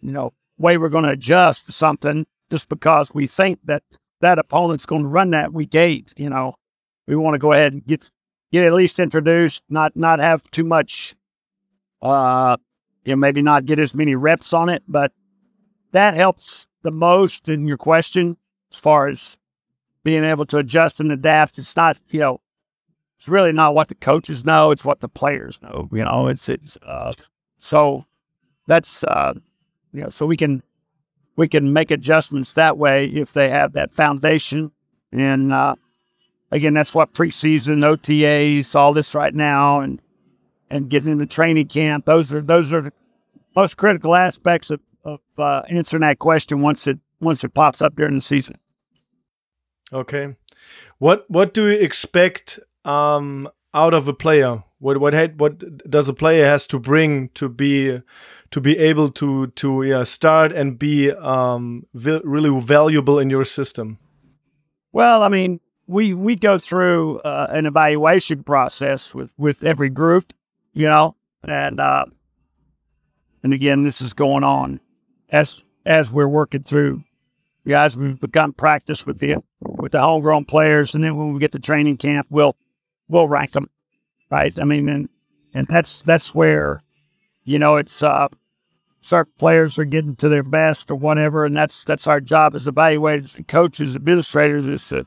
you 0.01 0.13
know, 0.13 0.33
way 0.59 0.77
we're 0.77 0.91
going 0.91 1.05
to 1.05 1.11
adjust 1.11 1.73
something 1.73 2.27
just 2.51 2.69
because 2.69 3.13
we 3.15 3.27
think 3.27 3.59
that 3.65 3.83
that 4.21 4.39
opponent's 4.39 4.87
going 4.87 5.03
to 5.03 5.09
run 5.09 5.31
that 5.31 5.53
we 5.53 5.67
gate. 5.67 6.13
You 6.17 6.31
know, 6.31 6.55
we 7.07 7.17
want 7.17 7.35
to 7.35 7.39
go 7.39 7.53
ahead 7.53 7.73
and 7.73 7.85
get 7.87 8.11
get 8.53 8.65
at 8.65 8.75
least 8.75 8.99
introduced, 8.99 9.63
not 9.69 9.97
not 9.97 10.21
have 10.21 10.43
too 10.51 10.65
much, 10.65 11.15
uh, 12.03 12.57
you 13.05 13.13
know, 13.13 13.17
maybe 13.17 13.43
not 13.43 13.67
get 13.67 13.79
as 13.79 13.95
many 13.95 14.15
reps 14.15 14.53
on 14.53 14.69
it, 14.69 14.83
but 14.87 15.13
that 15.93 16.15
helps 16.15 16.69
the 16.83 16.91
most 16.91 17.49
in 17.49 17.67
your 17.67 17.79
question 17.79 18.37
as 18.71 18.79
far 18.79 19.09
as 19.09 19.39
being 20.05 20.25
able 20.25 20.45
to 20.47 20.59
adjust 20.59 21.01
and 21.01 21.11
adapt. 21.11 21.59
It's 21.59 21.75
not, 21.75 21.99
you 22.11 22.21
know, 22.21 22.41
it's 23.17 23.29
really 23.29 23.53
not 23.53 23.75
what 23.75 23.89
the 23.89 23.95
coaches 23.95 24.45
know. 24.45 24.71
It's 24.71 24.85
what 24.85 25.01
the 25.01 25.09
players 25.09 25.61
know. 25.63 25.89
You 25.93 26.05
know, 26.05 26.29
it's 26.29 26.49
it's 26.49 26.77
uh, 26.83 27.13
so 27.57 28.05
that's 28.67 29.05
uh, 29.05 29.35
you 29.93 30.03
know, 30.03 30.11
so 30.11 30.27
we 30.27 30.37
can 30.37 30.63
we 31.37 31.49
can 31.49 31.73
make 31.73 31.91
adjustments 31.91 32.55
that 32.55 32.77
way 32.77 33.07
if 33.07 33.33
they 33.33 33.49
have 33.49 33.73
that 33.73 33.95
foundation. 33.95 34.73
And 35.13 35.53
uh, 35.53 35.77
again, 36.51 36.75
that's 36.75 36.95
what 36.95 37.15
preseason 37.15 37.85
OTAs, 37.85 38.75
all 38.75 38.93
this 38.93 39.15
right 39.15 39.35
now, 39.35 39.81
and 39.81 40.03
and 40.69 40.91
getting 40.91 41.13
into 41.13 41.27
training 41.27 41.69
camp. 41.69 42.05
Those 42.05 42.35
are 42.35 42.43
those 42.43 42.75
are 42.75 42.83
the 42.83 42.93
most 43.55 43.77
critical 43.77 44.15
aspects 44.15 44.71
of 44.71 44.81
of 45.05 45.21
uh, 45.39 45.63
answering 45.69 46.03
that 46.03 46.19
question 46.19 46.61
once 46.61 46.87
it 46.87 46.99
once 47.21 47.45
it 47.45 47.55
pops 47.55 47.81
up 47.81 47.97
during 47.97 48.15
the 48.15 48.21
season. 48.21 48.59
Okay, 49.93 50.37
what 50.99 51.25
what 51.29 51.55
do 51.55 51.69
you 51.69 51.79
expect 51.79 52.59
um, 52.87 53.49
out 53.75 53.95
of 53.95 54.09
a 54.09 54.15
player? 54.15 54.63
What 54.79 54.99
what 54.99 55.15
had, 55.15 55.41
what 55.41 55.91
does 55.91 56.09
a 56.09 56.15
player 56.15 56.47
has 56.47 56.67
to 56.69 56.79
bring 56.79 57.31
to 57.31 57.49
be 57.49 58.01
to 58.51 58.61
be 58.61 58.79
able 58.79 59.09
to 59.11 59.49
to 59.49 59.83
yeah, 59.83 60.03
start 60.05 60.53
and 60.53 60.79
be 60.79 61.11
um, 61.11 61.87
really 61.93 62.61
valuable 62.61 63.19
in 63.19 63.31
your 63.31 63.45
system? 63.45 63.99
Well, 64.93 65.23
I 65.23 65.29
mean, 65.29 65.61
we 65.87 66.15
we 66.15 66.37
go 66.37 66.59
through 66.59 67.21
uh, 67.21 67.49
an 67.51 67.67
evaluation 67.67 68.43
process 68.43 69.15
with 69.15 69.33
with 69.37 69.65
every 69.65 69.89
group, 69.89 70.33
you 70.73 70.89
know, 70.89 71.17
and 71.43 71.81
uh, 71.81 72.05
and 73.43 73.53
again, 73.53 73.83
this 73.83 74.01
is 74.01 74.13
going 74.13 74.45
on 74.45 74.81
as 75.31 75.65
as 75.85 76.13
we're 76.13 76.29
working 76.29 76.63
through 76.63 77.03
guys 77.67 77.97
we've 77.97 78.21
begun 78.21 78.53
practice 78.53 79.05
with 79.07 79.19
the 79.19 79.37
with 79.61 79.93
the 79.93 80.01
homegrown 80.01 80.45
players 80.45 80.95
and 80.95 81.03
then 81.03 81.17
when 81.17 81.33
we 81.33 81.41
get 81.41 81.53
to 81.53 81.59
training 81.59 81.97
camp 81.97 82.27
we'll 82.31 82.57
we'll 83.09 83.29
rank 83.29 83.53
them 83.53 83.69
right 84.31 84.59
i 84.59 84.65
mean 84.65 84.89
and 84.89 85.09
and 85.55 85.67
that's 85.67 86.03
that's 86.03 86.35
where 86.35 86.83
you 87.45 87.59
know 87.59 87.77
it's 87.77 88.03
uh 88.03 88.29
certain 89.01 89.33
players 89.39 89.79
are 89.79 89.85
getting 89.85 90.17
to 90.17 90.29
their 90.29 90.43
best 90.43 90.91
or 90.91 90.97
whatever 90.97 91.45
and 91.45 91.57
that's 91.57 91.85
that's 91.85 92.07
our 92.07 92.21
job 92.21 92.55
as 92.55 92.67
evaluators 92.67 93.37
and 93.37 93.47
coaches 93.47 93.95
administrators 93.95 94.67
is 94.67 94.89
to 94.89 95.07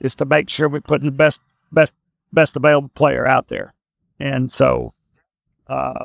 is 0.00 0.14
to 0.14 0.24
make 0.24 0.48
sure 0.48 0.68
we're 0.68 0.80
putting 0.80 1.06
the 1.06 1.12
best 1.12 1.40
best 1.72 1.94
best 2.32 2.56
available 2.56 2.90
player 2.94 3.26
out 3.26 3.48
there 3.48 3.74
and 4.18 4.50
so 4.52 4.92
uh 5.68 6.04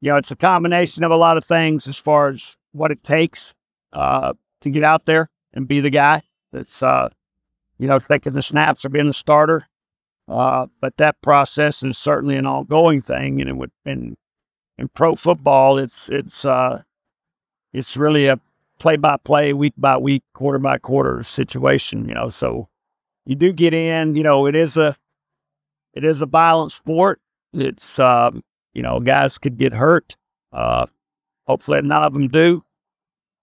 you 0.00 0.10
know 0.10 0.16
it's 0.16 0.30
a 0.30 0.36
combination 0.36 1.04
of 1.04 1.10
a 1.10 1.16
lot 1.16 1.36
of 1.36 1.44
things 1.44 1.86
as 1.86 1.96
far 1.96 2.28
as 2.28 2.56
what 2.72 2.90
it 2.90 3.02
takes 3.02 3.54
uh, 3.92 4.32
to 4.60 4.70
get 4.70 4.84
out 4.84 5.06
there 5.06 5.28
and 5.54 5.68
be 5.68 5.80
the 5.80 5.90
guy 5.90 6.22
that's, 6.52 6.82
uh, 6.82 7.08
you 7.78 7.86
know, 7.86 7.98
taking 7.98 8.32
the 8.32 8.42
snaps 8.42 8.84
or 8.84 8.88
being 8.88 9.06
the 9.06 9.12
starter. 9.12 9.66
Uh, 10.30 10.66
but 10.80 10.96
that 10.96 11.20
process 11.22 11.82
is 11.82 11.98
certainly 11.98 12.36
an 12.36 12.46
ongoing 12.46 13.02
thing, 13.02 13.40
and 13.40 13.50
it 13.50 13.56
would 13.56 13.72
in 13.84 14.16
in 14.78 14.88
pro 14.88 15.16
football, 15.16 15.78
it's 15.78 16.08
it's 16.08 16.44
uh, 16.44 16.82
it's 17.72 17.96
really 17.96 18.26
a 18.26 18.38
play 18.78 18.96
by 18.96 19.16
play, 19.16 19.52
week 19.52 19.74
by 19.76 19.96
week, 19.96 20.22
quarter 20.32 20.58
by 20.58 20.78
quarter 20.78 21.22
situation. 21.22 22.08
You 22.08 22.14
know, 22.14 22.28
so 22.28 22.68
you 23.26 23.34
do 23.34 23.52
get 23.52 23.74
in. 23.74 24.14
You 24.14 24.22
know, 24.22 24.46
it 24.46 24.54
is 24.54 24.76
a 24.76 24.96
it 25.94 26.04
is 26.04 26.22
a 26.22 26.26
violent 26.26 26.72
sport. 26.72 27.20
It's 27.52 27.98
um, 27.98 28.44
you 28.72 28.82
know, 28.82 29.00
guys 29.00 29.36
could 29.36 29.58
get 29.58 29.72
hurt. 29.72 30.16
Uh, 30.52 30.86
Hopefully, 31.50 31.82
none 31.82 32.04
of 32.04 32.12
them 32.12 32.28
do. 32.28 32.62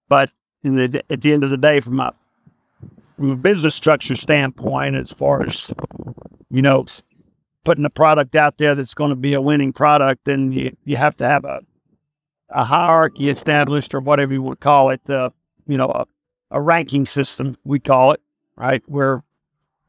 But 0.08 0.32
the, 0.64 1.04
at 1.10 1.20
the 1.20 1.34
end 1.34 1.44
of 1.44 1.50
the 1.50 1.58
day, 1.58 1.82
from 1.82 2.00
a, 2.00 2.14
from 3.18 3.32
a 3.32 3.36
business 3.36 3.76
structure 3.76 4.16
standpoint, 4.16 4.96
as 4.96 5.12
far 5.12 5.44
as 5.44 5.74
you 6.50 6.62
know, 6.62 6.86
putting 7.66 7.84
a 7.84 7.90
product 7.90 8.36
out 8.36 8.58
there 8.58 8.76
that's 8.76 8.94
going 8.94 9.10
to 9.10 9.16
be 9.16 9.34
a 9.34 9.42
winning 9.42 9.74
product, 9.74 10.24
then 10.26 10.52
you, 10.52 10.76
you 10.86 10.96
have 10.96 11.16
to 11.18 11.28
have 11.28 11.44
a 11.44 11.62
a 12.50 12.64
hierarchy 12.64 13.30
established, 13.30 13.94
or 13.94 14.00
whatever 14.00 14.34
you 14.34 14.42
would 14.42 14.62
call 14.62 14.90
it. 14.90 15.10
Uh, 15.10 15.32
you 15.68 15.76
know, 15.76 15.90
a, 15.90 16.06
a 16.52 16.62
ranking 16.62 17.06
system 17.06 17.58
we 17.66 17.80
call 17.80 18.14
it, 18.14 18.22
right? 18.56 18.82
Where 18.88 19.24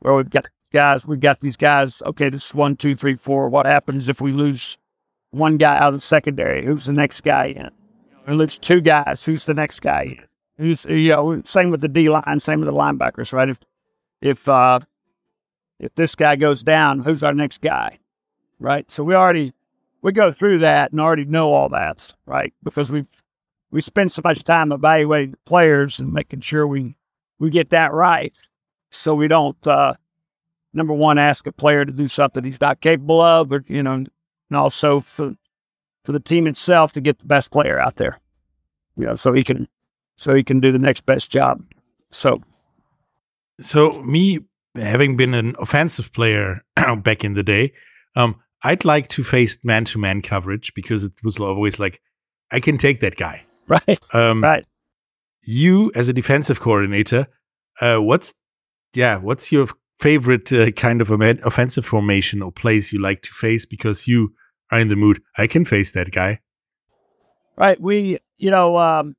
where 0.00 0.14
we've 0.14 0.30
got 0.30 0.50
guys, 0.72 1.06
we've 1.06 1.20
got 1.20 1.40
these 1.40 1.56
guys. 1.56 2.02
Okay, 2.04 2.30
this 2.30 2.46
is 2.46 2.54
one, 2.54 2.76
two, 2.76 2.96
three, 2.96 3.14
four. 3.14 3.48
What 3.48 3.66
happens 3.66 4.08
if 4.08 4.20
we 4.20 4.32
lose 4.32 4.76
one 5.30 5.56
guy 5.56 5.78
out 5.78 5.94
of 5.94 6.02
secondary? 6.02 6.64
Who's 6.64 6.86
the 6.86 6.92
next 6.92 7.20
guy 7.20 7.46
in? 7.46 7.70
and 8.28 8.40
it's 8.42 8.58
two 8.58 8.80
guys. 8.80 9.24
Who's 9.24 9.46
the 9.46 9.54
next 9.54 9.80
guy? 9.80 10.18
Who's 10.58 10.84
you 10.86 11.10
know 11.10 11.40
same 11.44 11.70
with 11.70 11.80
the 11.80 11.88
D 11.88 12.08
line, 12.08 12.40
same 12.40 12.60
with 12.60 12.68
the 12.68 12.74
linebackers, 12.74 13.32
right? 13.32 13.48
If 13.48 13.60
if 14.20 14.48
uh, 14.48 14.80
if 15.78 15.94
this 15.94 16.14
guy 16.14 16.36
goes 16.36 16.62
down, 16.62 17.00
who's 17.00 17.22
our 17.22 17.34
next 17.34 17.60
guy, 17.60 17.98
right? 18.58 18.90
So 18.90 19.04
we 19.04 19.14
already 19.14 19.52
we 20.02 20.12
go 20.12 20.30
through 20.30 20.58
that 20.58 20.90
and 20.90 21.00
already 21.00 21.24
know 21.24 21.52
all 21.52 21.68
that, 21.70 22.12
right? 22.26 22.52
Because 22.62 22.90
we've 22.90 23.06
we 23.70 23.80
spend 23.80 24.10
so 24.10 24.22
much 24.24 24.42
time 24.44 24.72
evaluating 24.72 25.32
the 25.32 25.38
players 25.44 26.00
and 26.00 26.12
making 26.12 26.40
sure 26.40 26.66
we 26.66 26.96
we 27.38 27.50
get 27.50 27.70
that 27.70 27.92
right, 27.92 28.36
so 28.90 29.14
we 29.14 29.28
don't 29.28 29.64
uh, 29.66 29.94
number 30.72 30.92
one 30.92 31.18
ask 31.18 31.46
a 31.46 31.52
player 31.52 31.84
to 31.84 31.92
do 31.92 32.08
something 32.08 32.42
he's 32.42 32.60
not 32.60 32.80
capable 32.80 33.20
of, 33.20 33.52
or 33.52 33.64
you 33.68 33.82
know, 33.82 33.92
and 33.92 34.10
also 34.52 35.00
for 35.00 35.34
for 36.04 36.12
the 36.12 36.20
team 36.20 36.46
itself 36.46 36.92
to 36.92 37.00
get 37.00 37.18
the 37.18 37.26
best 37.26 37.50
player 37.50 37.78
out 37.78 37.96
there. 37.96 38.18
You 38.96 39.06
know, 39.06 39.14
so 39.14 39.32
he 39.32 39.44
can 39.44 39.68
so 40.18 40.34
he 40.34 40.42
can 40.42 40.60
do 40.60 40.72
the 40.72 40.78
next 40.78 41.06
best 41.06 41.30
job. 41.30 41.58
So 42.10 42.42
So 43.60 44.02
me 44.02 44.40
having 44.74 45.16
been 45.16 45.32
an 45.32 45.54
offensive 45.58 46.12
player 46.12 46.60
back 47.02 47.24
in 47.24 47.34
the 47.34 47.42
day, 47.42 47.72
um, 48.16 48.36
I'd 48.62 48.84
like 48.84 49.08
to 49.08 49.24
face 49.24 49.58
man 49.62 49.84
to 49.86 49.98
man 49.98 50.20
coverage 50.20 50.74
because 50.74 51.04
it 51.04 51.12
was 51.22 51.38
always 51.38 51.78
like 51.78 52.02
I 52.52 52.60
can 52.60 52.76
take 52.76 53.00
that 53.00 53.16
guy. 53.16 53.44
Right. 53.68 54.00
Um, 54.14 54.42
right. 54.42 54.64
You 55.42 55.92
as 55.94 56.08
a 56.08 56.14
defensive 56.14 56.58
coordinator, 56.58 57.26
uh, 57.82 57.98
what's 57.98 58.32
yeah, 58.94 59.18
what's 59.18 59.52
your 59.52 59.68
favorite 59.98 60.50
uh, 60.50 60.70
kind 60.70 61.02
of 61.02 61.10
offensive 61.10 61.84
formation 61.84 62.40
or 62.40 62.50
place 62.50 62.94
you 62.94 62.98
like 62.98 63.20
to 63.20 63.30
face 63.30 63.66
because 63.66 64.08
you 64.08 64.32
are 64.70 64.78
in 64.78 64.88
the 64.88 64.96
mood. 64.96 65.22
I 65.36 65.48
can 65.48 65.66
face 65.66 65.92
that 65.92 66.12
guy. 66.12 66.40
Right. 67.58 67.78
We, 67.78 68.16
you 68.38 68.50
know, 68.50 68.78
um, 68.78 69.16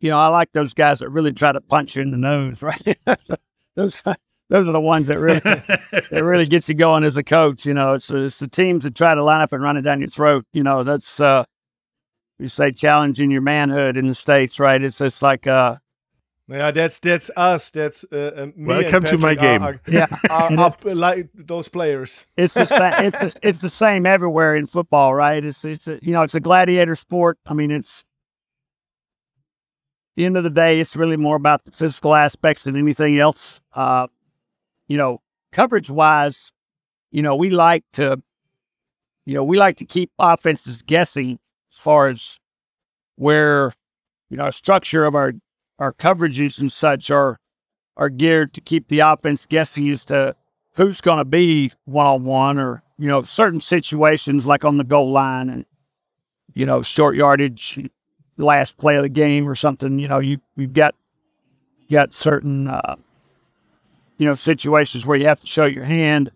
you 0.00 0.10
know, 0.10 0.18
I 0.18 0.28
like 0.28 0.52
those 0.52 0.74
guys 0.74 1.00
that 1.00 1.10
really 1.10 1.32
try 1.32 1.52
to 1.52 1.60
punch 1.60 1.96
you 1.96 2.02
in 2.02 2.10
the 2.10 2.16
nose, 2.16 2.62
right? 2.62 2.98
those 3.76 4.02
those 4.48 4.68
are 4.68 4.72
the 4.72 4.80
ones 4.80 5.06
that 5.06 5.18
really 5.18 5.40
that 5.40 6.24
really 6.24 6.46
gets 6.46 6.68
you 6.68 6.74
going 6.74 7.04
as 7.04 7.16
a 7.16 7.22
coach. 7.22 7.66
You 7.66 7.74
know, 7.74 7.94
it's 7.94 8.10
it's 8.10 8.38
the 8.38 8.48
teams 8.48 8.84
that 8.84 8.94
try 8.94 9.14
to 9.14 9.22
line 9.22 9.40
up 9.40 9.52
and 9.52 9.62
run 9.62 9.76
it 9.76 9.82
down 9.82 10.00
your 10.00 10.10
throat. 10.10 10.44
You 10.52 10.62
know, 10.62 10.82
that's 10.82 11.20
uh, 11.20 11.44
you 12.38 12.48
say 12.48 12.72
challenging 12.72 13.30
your 13.30 13.42
manhood 13.42 13.96
in 13.96 14.08
the 14.08 14.14
states, 14.14 14.58
right? 14.58 14.82
It's 14.82 14.98
just 14.98 15.22
like 15.22 15.46
uh, 15.46 15.76
yeah, 16.48 16.72
that's 16.72 16.98
that's 16.98 17.30
us. 17.36 17.70
That's 17.70 18.04
uh, 18.10 18.16
uh 18.16 18.46
welcome 18.56 19.04
to 19.04 19.18
my 19.18 19.36
game. 19.36 19.62
Are, 19.62 19.80
yeah, 19.88 20.08
are, 20.28 20.52
are, 20.52 20.94
like 20.94 21.30
those 21.32 21.68
players. 21.68 22.26
It's 22.36 22.54
just 22.54 22.72
it's 22.74 23.22
a, 23.22 23.30
it's 23.48 23.60
the 23.60 23.68
same 23.68 24.04
everywhere 24.04 24.56
in 24.56 24.66
football, 24.66 25.14
right? 25.14 25.44
It's 25.44 25.64
it's 25.64 25.86
a, 25.86 26.00
you 26.02 26.12
know 26.12 26.22
it's 26.22 26.34
a 26.34 26.40
gladiator 26.40 26.96
sport. 26.96 27.38
I 27.46 27.54
mean, 27.54 27.70
it's 27.70 28.04
the 30.16 30.24
end 30.24 30.36
of 30.36 30.44
the 30.44 30.50
day, 30.50 30.80
it's 30.80 30.96
really 30.96 31.16
more 31.16 31.36
about 31.36 31.64
the 31.64 31.72
physical 31.72 32.14
aspects 32.14 32.64
than 32.64 32.76
anything 32.76 33.18
else. 33.18 33.60
Uh, 33.72 34.08
you 34.88 34.98
know, 34.98 35.20
coverage 35.52 35.90
wise, 35.90 36.52
you 37.10 37.22
know, 37.22 37.36
we 37.36 37.50
like 37.50 37.84
to, 37.92 38.20
you 39.24 39.34
know, 39.34 39.44
we 39.44 39.58
like 39.58 39.76
to 39.76 39.84
keep 39.84 40.10
offenses 40.18 40.82
guessing 40.82 41.38
as 41.72 41.78
far 41.78 42.08
as 42.08 42.40
where, 43.16 43.72
you 44.28 44.36
know, 44.36 44.44
our 44.44 44.52
structure 44.52 45.04
of 45.04 45.14
our 45.14 45.32
our 45.78 45.92
coverages 45.92 46.60
and 46.60 46.70
such 46.70 47.10
are 47.10 47.38
are 47.96 48.08
geared 48.08 48.52
to 48.54 48.60
keep 48.60 48.88
the 48.88 49.00
offense 49.00 49.46
guessing 49.46 49.88
as 49.90 50.04
to 50.04 50.34
who's 50.74 51.00
going 51.00 51.18
to 51.18 51.24
be 51.24 51.72
one 51.84 52.06
on 52.06 52.24
one 52.24 52.58
or 52.58 52.82
you 52.98 53.08
know 53.08 53.22
certain 53.22 53.60
situations 53.60 54.46
like 54.46 54.64
on 54.64 54.76
the 54.76 54.84
goal 54.84 55.10
line 55.10 55.48
and 55.48 55.64
you 56.54 56.66
know 56.66 56.82
short 56.82 57.16
yardage 57.16 57.78
last 58.44 58.76
play 58.78 58.96
of 58.96 59.02
the 59.02 59.08
game 59.08 59.48
or 59.48 59.54
something 59.54 59.98
you 59.98 60.08
know 60.08 60.18
you 60.18 60.38
you've 60.56 60.72
got 60.72 60.94
got 61.90 62.14
certain 62.14 62.68
uh, 62.68 62.96
you 64.18 64.26
know 64.26 64.34
situations 64.34 65.04
where 65.04 65.16
you 65.16 65.26
have 65.26 65.40
to 65.40 65.46
show 65.46 65.66
your 65.66 65.84
hand 65.84 66.30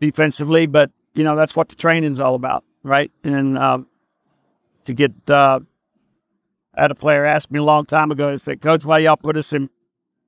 defensively 0.00 0.66
but 0.66 0.90
you 1.14 1.24
know 1.24 1.36
that's 1.36 1.54
what 1.54 1.68
the 1.68 1.76
training's 1.76 2.20
all 2.20 2.34
about 2.34 2.64
right 2.82 3.10
and 3.22 3.56
um, 3.56 3.86
to 4.84 4.92
get 4.92 5.12
uh, 5.30 5.60
I 6.74 6.82
had 6.82 6.90
a 6.90 6.94
player 6.94 7.24
ask 7.24 7.50
me 7.50 7.58
a 7.58 7.62
long 7.62 7.84
time 7.84 8.10
ago. 8.10 8.32
He 8.32 8.38
said, 8.38 8.60
Coach, 8.60 8.84
why 8.84 8.98
y'all 8.98 9.16
put 9.16 9.36
us 9.36 9.52
in 9.52 9.68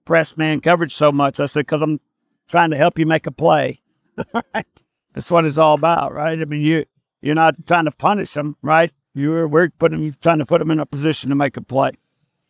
press 0.05 0.37
man 0.37 0.61
coverage 0.61 0.95
so 0.95 1.11
much? 1.11 1.41
I 1.41 1.47
said, 1.47 1.61
because 1.61 1.83
I'm 1.83 2.01
trying 2.49 2.71
to 2.71 2.77
help 2.77 2.99
you 2.99 3.07
make 3.07 3.27
a 3.27 3.31
play. 3.31 3.81
right? 4.35 4.83
That's 5.15 5.31
what 5.31 5.45
it's 5.45 5.59
all 5.59 5.75
about, 5.75 6.13
right? 6.13 6.39
I 6.39 6.45
mean, 6.45 6.61
you 6.61 6.85
you're 7.23 7.35
not 7.35 7.55
trying 7.67 7.87
to 7.87 7.91
punish 7.91 8.35
them, 8.35 8.57
right? 8.61 8.93
You're 9.15 9.47
we're 9.49 9.71
putting 9.71 10.15
trying 10.21 10.39
to 10.39 10.47
put 10.47 10.59
them 10.59 10.71
in 10.71 10.81
a 10.81 10.87
position 10.87 11.31
to 11.31 11.37
make 11.37 11.57
a 11.57 11.63
play. 11.63 11.93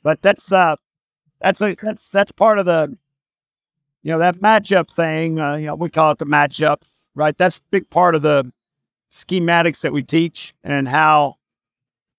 But 0.02 0.22
that's 0.22 0.52
uh 0.52 0.76
that's 1.40 1.60
a 1.60 1.74
that's 1.74 2.08
that's 2.08 2.32
part 2.32 2.58
of 2.58 2.66
the 2.66 2.96
you 4.04 4.12
know, 4.12 4.18
that 4.18 4.36
matchup 4.36 4.94
thing, 4.94 5.40
uh, 5.40 5.56
you 5.56 5.66
know, 5.66 5.74
we 5.74 5.88
call 5.88 6.12
it 6.12 6.18
the 6.18 6.26
matchup, 6.26 6.86
right? 7.14 7.36
That's 7.36 7.58
a 7.58 7.62
big 7.70 7.88
part 7.88 8.14
of 8.14 8.20
the 8.20 8.52
schematics 9.10 9.80
that 9.80 9.94
we 9.94 10.02
teach 10.02 10.54
and 10.62 10.86
how, 10.86 11.36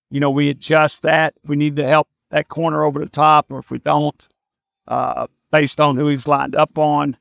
you 0.10 0.20
know, 0.20 0.32
we 0.32 0.50
adjust 0.50 1.04
that. 1.04 1.36
If 1.44 1.50
we 1.50 1.56
need 1.56 1.76
to 1.76 1.86
help 1.86 2.10
that 2.32 2.50
corner 2.50 2.84
over 2.84 3.00
the 3.00 3.08
top 3.08 3.52
or 3.52 3.60
if 3.60 3.70
we 3.70 3.78
don't, 3.78 4.28
uh, 4.88 5.28
based 5.52 5.80
on 5.80 5.96
who 5.96 6.08
he's 6.08 6.28
lined 6.28 6.56
up 6.56 6.78
on. 6.80 7.18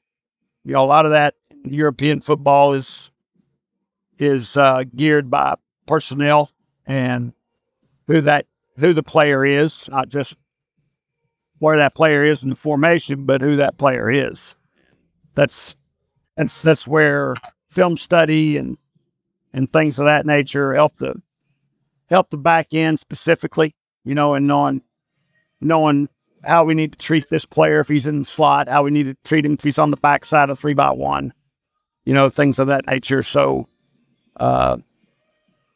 You 0.65 0.73
know, 0.73 0.83
a 0.83 0.87
lot 0.87 1.05
of 1.05 1.13
that 1.13 1.35
European 1.65 2.21
football 2.23 2.73
is 2.73 3.11
is 4.19 4.57
uh, 4.57 4.85
geared 4.97 5.31
by 5.31 5.57
personnel 5.87 6.51
and 6.87 7.33
who 8.07 8.21
that 8.23 8.47
who 8.79 8.93
the 8.93 9.03
player 9.03 9.45
is, 9.45 9.89
not 9.89 10.09
just 10.09 10.39
where 11.59 11.77
that 11.77 11.95
player 11.95 12.25
is 12.25 12.43
in 12.43 12.51
the 12.51 12.57
formation, 12.57 13.25
but 13.25 13.41
who 13.41 13.57
that 13.57 13.79
player 13.79 14.11
is. 14.11 14.57
That's 15.35 15.77
that's 16.37 16.61
that's 16.61 16.87
where 16.87 17.37
film 17.69 17.97
study 17.97 18.57
and 18.57 18.77
and 19.53 19.73
things 19.73 19.99
of 19.99 20.07
that 20.07 20.27
nature 20.27 20.75
help 20.75 20.97
the 20.99 21.15
help 22.11 22.31
the 22.31 22.37
back 22.37 22.69
end 22.73 22.99
specifically, 22.99 23.75
you 24.05 24.15
know, 24.15 24.35
and 24.35 24.47
knowing 24.47 24.83
knowing 25.61 26.09
how 26.45 26.65
we 26.65 26.75
need 26.75 26.93
to 26.93 26.99
treat 26.99 27.29
this 27.31 27.47
player 27.47 27.81
if 27.81 27.89
he's 27.89 28.07
in 28.07 28.21
the 28.21 28.25
slot, 28.25 28.69
how 28.69 28.83
we 28.83 28.91
need 28.91 29.05
to 29.05 29.17
treat 29.25 29.47
him 29.47 29.55
if 29.55 29.63
he's 29.63 29.79
on 29.79 29.91
the 29.91 29.97
backside 29.97 30.51
of 30.51 30.59
three 30.59 30.75
by 30.75 30.91
one, 30.91 31.33
you 32.05 32.13
know, 32.13 32.29
things 32.29 32.59
of 32.59 32.67
that 32.67 32.87
nature. 32.87 33.23
So, 33.23 33.69
uh, 34.37 34.79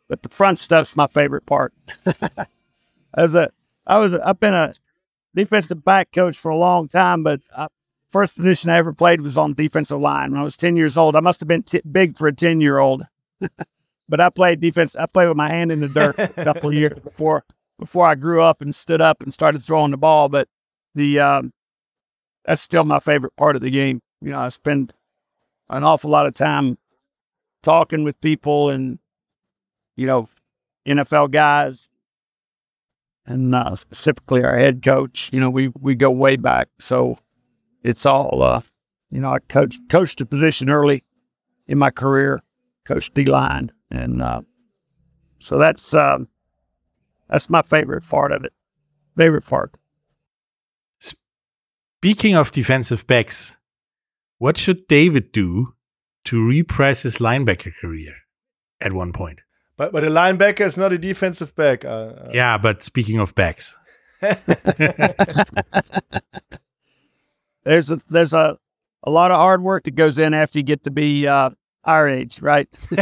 but 0.09 0.23
the 0.23 0.29
front 0.29 0.59
stuff's 0.59 0.97
my 0.97 1.07
favorite 1.07 1.47
part. 1.47 1.73
As 3.15 3.35
a, 3.35 3.51
I 3.87 3.99
was, 3.99 4.15
I've 4.15 4.41
been 4.41 4.55
a 4.55 4.75
defensive 5.35 5.85
back 5.85 6.13
coach 6.13 6.39
for 6.39 6.51
a 6.51 6.57
long 6.57 6.89
time, 6.89 7.23
but 7.23 7.41
I, 7.57 7.69
first 8.11 8.37
position 8.37 8.71
I 8.71 8.79
ever 8.79 8.93
played 8.93 9.21
was 9.21 9.39
on 9.39 9.55
defensive 9.55 10.01
line 10.01 10.33
when 10.33 10.41
I 10.41 10.45
was 10.45 10.57
10 10.57 10.77
years 10.77 10.97
old. 10.97 11.17
I 11.17 11.21
must 11.21 11.41
have 11.41 11.49
been 11.49 11.63
t- 11.63 11.83
big 11.91 12.17
for 12.17 12.29
a 12.29 12.33
10 12.35 12.61
year 12.61 12.79
old, 12.79 13.07
but 14.09 14.21
I 14.21 14.31
played 14.31 14.61
defense. 14.61 14.97
I 14.97 15.07
played 15.07 15.29
with 15.29 15.37
my 15.37 15.49
hand 15.49 15.73
in 15.73 15.81
the 15.81 15.89
dirt 15.89 16.19
a 16.19 16.29
couple 16.45 16.71
of 16.71 16.75
years 16.75 16.99
before, 17.05 17.45
before 17.79 18.07
I 18.07 18.15
grew 18.15 18.43
up 18.43 18.61
and 18.63 18.75
stood 18.75 19.01
up 19.01 19.23
and 19.23 19.33
started 19.33 19.63
throwing 19.63 19.91
the 19.91 19.97
ball. 19.97 20.29
But 20.29 20.49
the, 20.95 21.21
um, 21.21 21.53
that's 22.45 22.63
still 22.63 22.85
my 22.85 23.01
favorite 23.01 23.37
part 23.37 23.57
of 23.57 23.63
the 23.63 23.71
game. 23.71 24.01
You 24.21 24.31
know, 24.31 24.41
I 24.41 24.49
spend 24.49 24.93
an 25.69 25.85
awful 25.85 26.11
lot 26.11 26.27
of 26.27 26.35
time 26.35 26.79
talking 27.63 28.05
with 28.05 28.21
people 28.21 28.71
and, 28.71 28.99
you 29.99 30.07
know, 30.07 30.29
NFL 30.87 31.33
guys 31.33 31.91
and 33.27 33.53
uh, 33.55 33.75
specifically 33.75 34.45
our 34.45 34.57
head 34.57 34.81
coach. 34.83 35.29
You 35.33 35.41
know, 35.41 35.51
we 35.51 35.69
we 35.81 35.97
go 35.97 36.11
way 36.11 36.37
back, 36.37 36.69
so 36.79 37.19
it's 37.83 38.07
all. 38.07 38.43
Uh, 38.43 38.63
you 39.11 39.21
know, 39.21 39.33
I 39.33 39.41
coached 39.41 39.81
coached 39.91 40.21
a 40.21 40.27
position 40.27 40.71
early 40.71 41.03
in 41.67 41.79
my 41.79 41.91
career, 41.91 42.41
coached 42.85 43.15
D 43.15 43.25
line, 43.25 43.73
and 43.91 44.23
uh, 44.23 44.43
so 45.41 45.59
that's 45.59 45.93
um, 45.95 46.29
that's 47.29 47.51
my 47.51 47.63
favorite 47.63 48.09
part 48.09 48.31
of 48.31 48.45
it. 48.45 48.53
Favorite 49.17 49.47
part. 49.47 49.77
Speaking 51.01 52.37
of 52.37 52.53
defensive 52.53 53.05
backs, 53.09 53.57
what 54.39 54.57
should 54.57 54.87
David 54.87 55.33
do 55.33 55.75
to 56.27 56.47
repress 56.47 57.03
his 57.03 57.19
linebacker 57.19 57.73
career 57.81 58.15
at 58.81 58.93
one 58.93 59.13
point? 59.13 59.43
But 59.79 59.93
but 59.93 60.05
a 60.05 60.09
linebacker 60.11 60.61
is 60.67 60.77
not 60.77 60.93
a 60.93 60.99
defensive 60.99 61.55
back. 61.55 61.85
Uh, 61.87 61.89
uh, 61.89 62.31
Yeah, 62.35 62.59
but 62.59 62.83
speaking 62.83 63.19
of 63.21 63.35
backs, 63.35 63.75
There's 67.65 67.91
a 67.91 68.01
there's 68.11 68.33
a 68.33 68.59
a 69.05 69.11
lot 69.11 69.31
of 69.31 69.37
hard 69.37 69.63
work 69.63 69.85
that 69.85 69.95
goes 69.95 70.19
in 70.19 70.35
after 70.35 70.59
you 70.59 70.63
get 70.65 70.85
to 70.85 70.91
be 70.91 71.27
uh, 71.27 71.51
our 71.85 72.09
age, 72.09 72.41
right? 72.43 72.69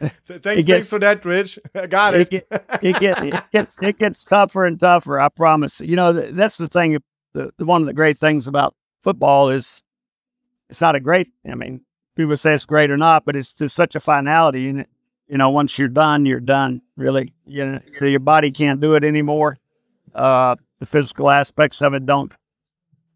Thank, 0.00 0.60
It 0.60 0.62
gets- 0.64 0.88
thanks 0.88 0.88
for 0.88 0.98
that, 1.00 1.22
Rich. 1.26 1.58
I 1.74 1.86
got 1.86 2.14
it. 2.14 2.28
it, 2.32 2.48
get, 2.48 2.80
it, 2.82 3.00
get, 3.00 3.22
it 3.24 3.44
gets 3.52 3.82
it 3.82 3.98
gets 3.98 4.24
tougher 4.24 4.64
and 4.64 4.80
tougher. 4.80 5.20
I 5.20 5.28
promise. 5.28 5.80
You 5.82 5.96
know, 5.96 6.12
that's 6.12 6.56
the 6.56 6.68
thing. 6.68 6.96
The, 7.34 7.50
the 7.58 7.66
one 7.66 7.82
of 7.82 7.86
the 7.86 7.92
great 7.92 8.16
things 8.18 8.46
about 8.46 8.74
football 9.02 9.50
is 9.50 9.82
it's 10.70 10.80
not 10.80 10.94
a 10.94 11.00
great. 11.00 11.28
I 11.46 11.54
mean, 11.54 11.82
people 12.20 12.36
say 12.36 12.54
it's 12.54 12.64
great 12.64 12.90
or 12.90 12.96
not, 12.96 13.24
but 13.24 13.36
it's 13.36 13.52
just 13.52 13.74
such 13.74 13.94
a 13.94 14.00
finality. 14.00 14.68
And 14.68 14.86
you 15.26 15.38
know, 15.38 15.50
once 15.50 15.78
you're 15.78 15.88
done, 15.88 16.26
you're 16.26 16.40
done. 16.40 16.82
Really, 16.96 17.32
you 17.46 17.64
know, 17.64 17.80
so 17.84 18.04
your 18.04 18.20
body 18.20 18.50
can't 18.50 18.80
do 18.80 18.94
it 18.94 19.04
anymore. 19.04 19.58
Uh, 20.14 20.56
the 20.80 20.86
physical 20.86 21.30
aspects 21.30 21.82
of 21.82 21.94
it 21.94 22.06
don't 22.06 22.34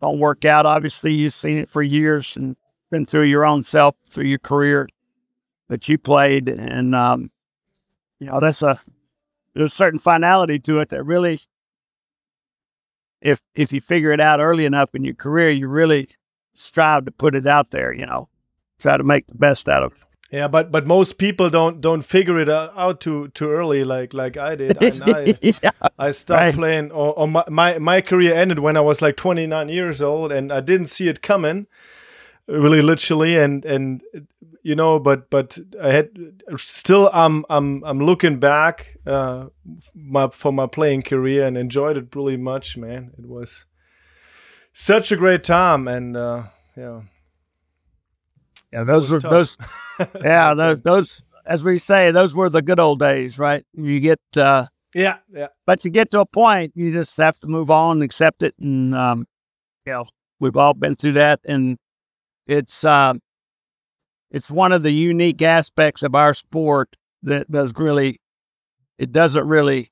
don't 0.01 0.19
work 0.19 0.45
out. 0.45 0.67
Obviously, 0.67 1.13
you've 1.13 1.33
seen 1.33 1.59
it 1.59 1.69
for 1.69 1.83
years 1.83 2.37
and 2.37 2.57
been 2.91 3.07
through 3.07 3.23
your 3.23 3.45
own 3.45 3.63
self 3.63 3.97
through 4.09 4.25
your 4.25 4.39
career 4.39 4.89
that 5.69 5.89
you 5.89 5.99
played, 5.99 6.49
and 6.49 6.95
um, 6.95 7.31
you 8.21 8.27
know 8.27 8.41
that's 8.41 8.63
a 8.63 8.81
there's 9.55 9.73
a 9.73 9.75
certain 9.75 9.99
finality 9.99 10.59
to 10.59 10.79
it 10.79 10.89
that 10.91 11.03
really 11.05 11.39
if 13.21 13.41
if 13.55 13.73
you 13.73 13.81
figure 13.81 14.13
it 14.13 14.21
out 14.21 14.41
early 14.41 14.65
enough 14.65 14.95
in 14.95 15.05
your 15.05 15.15
career 15.15 15.51
you 15.51 15.69
really 15.69 16.09
strive 16.55 17.05
to 17.05 17.11
put 17.11 17.35
it 17.35 17.47
out 17.47 17.71
there 17.71 17.93
you 17.93 18.07
know 18.07 18.29
try 18.79 18.97
to 18.97 19.05
make 19.05 19.27
the 19.27 19.35
best 19.35 19.69
out 19.69 19.83
of 19.85 19.93
it 19.93 19.99
Yeah, 20.31 20.49
but 20.49 20.73
but 20.73 20.87
most 20.87 21.19
people 21.19 21.49
don't 21.51 21.81
don't 21.81 22.03
figure 22.05 22.39
it 22.41 22.49
out, 22.49 23.01
too 23.01 23.29
too 23.29 23.51
early 23.51 23.85
like 23.85 24.15
like 24.15 24.37
I 24.37 24.57
did. 24.57 24.77
I, 24.79 25.35
yeah. 25.43 25.71
I 25.99 26.13
stopped 26.13 26.41
Right. 26.41 26.55
playing, 26.55 26.91
or, 26.93 27.15
or 27.19 27.29
my, 27.29 27.45
my 27.49 27.79
my 27.79 28.01
career 28.03 28.35
ended 28.35 28.59
when 28.59 28.77
I 28.77 28.81
was 28.81 29.01
like 29.01 29.17
29 29.17 29.69
years 29.69 30.03
old, 30.03 30.33
and 30.33 30.51
I 30.51 30.61
didn't 30.61 30.89
see 30.89 31.09
it 31.09 31.21
coming, 31.23 31.67
really 32.49 32.83
literally, 32.83 33.37
and 33.39 33.65
and 33.65 34.03
you 34.63 34.75
know, 34.75 34.99
but 34.99 35.31
but 35.31 35.59
I 35.81 35.93
had 35.93 36.09
still 36.57 37.11
I'm 37.13 37.45
I'm 37.49 37.85
I'm 37.85 38.01
looking 38.01 38.41
back 38.41 38.97
uh 39.07 39.47
my 39.95 40.29
for 40.31 40.53
my 40.53 40.67
playing 40.67 41.03
career 41.03 41.47
and 41.47 41.57
enjoyed 41.57 41.97
it 41.97 42.17
really 42.17 42.37
much, 42.39 42.77
man. 42.77 43.13
It 43.19 43.27
was 43.29 43.67
such 44.73 45.13
a 45.13 45.17
great 45.17 45.45
time, 45.45 45.87
and 45.89 46.17
uh 46.17 46.43
yeah, 46.77 47.03
yeah 48.75 48.85
those 48.85 49.09
were 49.09 49.21
tough. 49.21 49.31
those 49.31 49.59
yeah 50.23 50.53
those, 50.57 50.83
those 50.83 51.25
as 51.47 51.63
we 51.65 51.79
say 51.79 52.11
those 52.11 52.35
were 52.35 52.49
the 52.49 52.63
good 52.63 52.81
old 52.81 52.99
days 52.99 53.39
right 53.39 53.65
you 53.73 54.01
get 54.01 54.21
uh 54.37 54.67
yeah, 54.97 55.17
yeah. 55.33 55.49
but 55.67 55.85
you 55.85 55.91
get 55.91 56.13
to 56.13 56.21
a 56.21 56.27
point 56.27 56.73
you 56.77 56.93
just 56.93 57.17
have 57.17 57.39
to 57.41 57.49
move 57.49 57.71
on 57.71 57.97
and 57.97 58.03
accept 58.05 58.43
it 58.43 58.55
and 58.61 58.95
um 58.95 59.27
you 59.87 59.93
know 59.93 60.07
we've 60.41 60.57
all 60.57 60.75
been 60.75 60.95
through 60.95 61.13
that 61.13 61.41
and 61.45 61.79
it's 62.47 62.85
um 62.85 63.21
it's 64.31 64.51
one 64.51 64.73
of 64.73 64.83
the 64.83 64.93
unique 64.93 65.43
aspects 65.43 66.03
of 66.03 66.15
our 66.15 66.35
sport 66.35 66.97
that 67.23 67.51
does 67.51 67.73
really 67.77 68.21
it 68.99 69.13
doesn't 69.13 69.47
really 69.47 69.91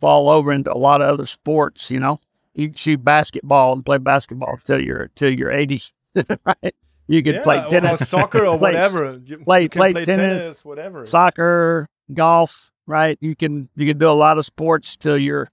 fall 0.00 0.30
over 0.30 0.52
into 0.52 0.72
a 0.72 0.78
lot 0.78 1.02
of 1.02 1.08
other 1.08 1.26
sports 1.26 1.90
you 1.90 2.00
know 2.00 2.20
you 2.54 2.68
can 2.68 2.76
shoot 2.76 3.04
basketball 3.04 3.74
and 3.74 3.84
play 3.84 3.98
basketball 3.98 4.58
till 4.64 4.80
you're 4.80 5.10
till 5.14 5.30
you're 5.30 5.52
80 5.52 5.82
right 6.44 6.74
you 7.08 7.22
could 7.22 7.36
yeah, 7.36 7.42
play 7.42 7.64
tennis 7.66 8.02
or 8.02 8.04
soccer 8.04 8.38
or 8.46 8.58
play- 8.58 8.72
whatever. 8.72 9.20
You, 9.24 9.38
play- 9.38 9.62
you 9.62 9.68
play 9.68 9.92
play 9.92 10.04
tennis, 10.04 10.64
whatever. 10.64 11.06
soccer, 11.06 11.88
golf, 12.12 12.70
right? 12.86 13.18
You 13.20 13.34
can 13.34 13.68
you 13.74 13.86
can 13.86 13.98
do 13.98 14.08
a 14.08 14.12
lot 14.12 14.38
of 14.38 14.44
sports 14.44 14.96
till 14.96 15.18
you're 15.18 15.50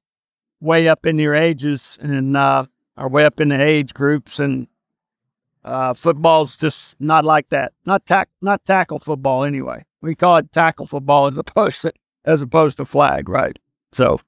way 0.62 0.88
up 0.88 1.06
in 1.06 1.18
your 1.18 1.34
ages 1.36 1.98
and 2.02 2.36
uh 2.36 2.66
or 2.98 3.10
way 3.10 3.26
up 3.26 3.40
in 3.40 3.50
the 3.50 3.62
age 3.62 3.94
groups 3.94 4.40
and 4.40 4.68
uh 5.64 5.94
football's 5.94 6.58
just 6.58 7.00
not 7.00 7.26
like 7.26 7.50
that. 7.50 7.74
Not 7.86 8.06
tack 8.06 8.30
not 8.42 8.64
tackle 8.66 9.00
football 9.00 9.44
anyway. 9.44 9.86
We 10.02 10.14
call 10.16 10.38
it 10.38 10.52
tackle 10.52 10.86
football 10.86 11.28
as 11.28 11.38
opposed 11.38 11.82
to 11.82 11.94
as 12.26 12.42
opposed 12.42 12.78
to 12.78 12.86
flag, 12.86 13.30
right? 13.30 13.58
So 13.92 14.20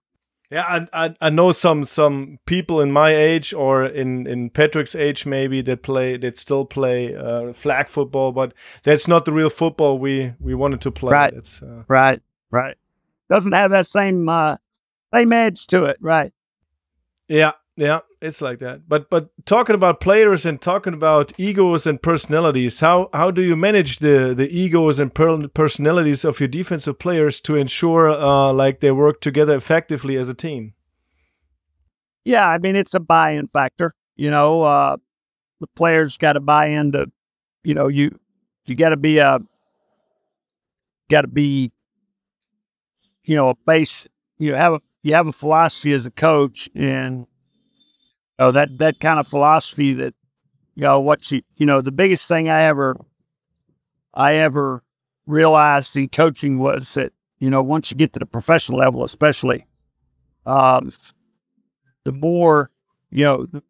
Yeah, 0.50 0.86
I, 0.94 1.06
I 1.06 1.16
I 1.20 1.30
know 1.30 1.52
some 1.52 1.84
some 1.84 2.40
people 2.46 2.80
in 2.80 2.92
my 2.92 3.14
age 3.14 3.54
or 3.54 3.86
in 3.86 4.26
in 4.26 4.50
Patric's 4.50 4.96
age 4.96 5.26
maybe 5.26 5.62
that 5.64 5.84
play 5.84 6.16
that 6.18 6.38
still 6.38 6.64
play 6.64 7.14
uh, 7.14 7.52
flag 7.52 7.90
football, 7.90 8.32
but 8.32 8.54
that's 8.84 9.10
not 9.10 9.26
the 9.26 9.34
real 9.34 9.50
football 9.50 10.00
we 10.00 10.34
we 10.40 10.56
wanted 10.56 10.80
to 10.82 10.92
play. 10.92 11.12
Right. 11.12 11.34
It's 11.34 11.62
uh, 11.62 11.84
right, 11.90 12.22
right. 12.50 12.78
Doesn't 13.30 13.52
have 13.52 13.72
that 13.72 13.88
same 13.88 14.30
uh 14.30 14.56
same 15.14 15.34
edge 15.34 15.68
to 15.68 15.84
it, 15.86 15.98
right? 16.00 16.32
yeah, 17.28 17.52
yeah, 17.78 18.00
it's 18.24 18.42
like 18.42 18.58
that. 18.60 18.90
But 18.90 19.08
but 19.12 19.30
talking 19.46 19.76
about 19.76 20.02
players 20.02 20.48
and 20.48 20.60
talking 20.60 20.96
about 20.96 21.32
egos 21.40 21.86
and 21.86 22.02
personalities, 22.02 22.80
how 22.80 23.10
how 23.14 23.30
do 23.30 23.44
you 23.44 23.56
manage 23.56 24.00
the 24.00 24.34
the 24.36 24.50
egos 24.50 25.00
and 25.00 25.14
per- 25.14 25.48
personalities 25.50 26.26
of 26.26 26.40
your 26.40 26.48
defensive 26.48 26.98
players 26.98 27.40
to 27.42 27.56
ensure 27.56 28.10
uh 28.10 28.52
like 28.52 28.80
they 28.80 28.92
work 28.92 29.22
together 29.22 29.56
effectively 29.56 30.18
as 30.18 30.28
a 30.28 30.34
team? 30.34 30.74
Yeah, 32.26 32.50
I 32.50 32.58
mean 32.58 32.76
it's 32.76 32.96
a 32.96 33.00
buy-in 33.00 33.48
factor. 33.48 33.94
You 34.16 34.32
know, 34.32 34.64
uh, 34.64 34.98
the 35.60 35.68
players 35.68 36.18
got 36.18 36.34
to 36.34 36.40
buy 36.40 36.68
into. 36.68 37.12
You 37.64 37.76
know, 37.76 37.88
you 37.88 38.18
you 38.66 38.76
got 38.76 38.90
to 38.90 38.98
be 38.98 39.20
a 39.20 39.40
got 41.10 41.22
to 41.22 41.28
be. 41.28 41.72
You 43.24 43.36
know, 43.36 43.50
a 43.50 43.56
base. 43.68 44.08
You 44.40 44.56
have 44.56 44.74
a 44.74 44.82
you 45.04 45.14
have 45.14 45.28
a 45.28 45.32
philosophy 45.32 45.94
as 45.94 46.08
a 46.08 46.12
coach, 46.12 46.70
and 46.74 47.28
Oh, 48.40 48.52
that 48.52 48.78
that 48.78 49.00
kind 49.00 49.20
of 49.20 49.28
philosophy 49.28 49.94
that 49.94 50.14
you 50.76 50.84
know 50.84 51.00
what 51.00 51.32
you 51.32 51.42
you 51.56 51.66
know 51.66 51.82
the 51.82 51.92
biggest 51.92 52.28
thing 52.28 52.50
I 52.50 52.64
ever 52.64 52.96
I 54.14 54.36
ever 54.36 54.84
realized 55.26 55.96
in 55.98 56.10
coaching 56.10 56.60
was 56.60 56.94
that 56.94 57.14
you 57.40 57.50
know 57.50 57.64
once 57.64 57.92
you 57.92 57.98
get 57.98 58.14
to 58.14 58.20
the 58.20 58.26
professional 58.26 58.80
level, 58.80 59.04
especially, 59.04 59.66
um, 60.46 60.92
the 62.04 62.12
more 62.12 62.70
you 63.10 63.24
know, 63.24 63.46
the, 63.46 63.64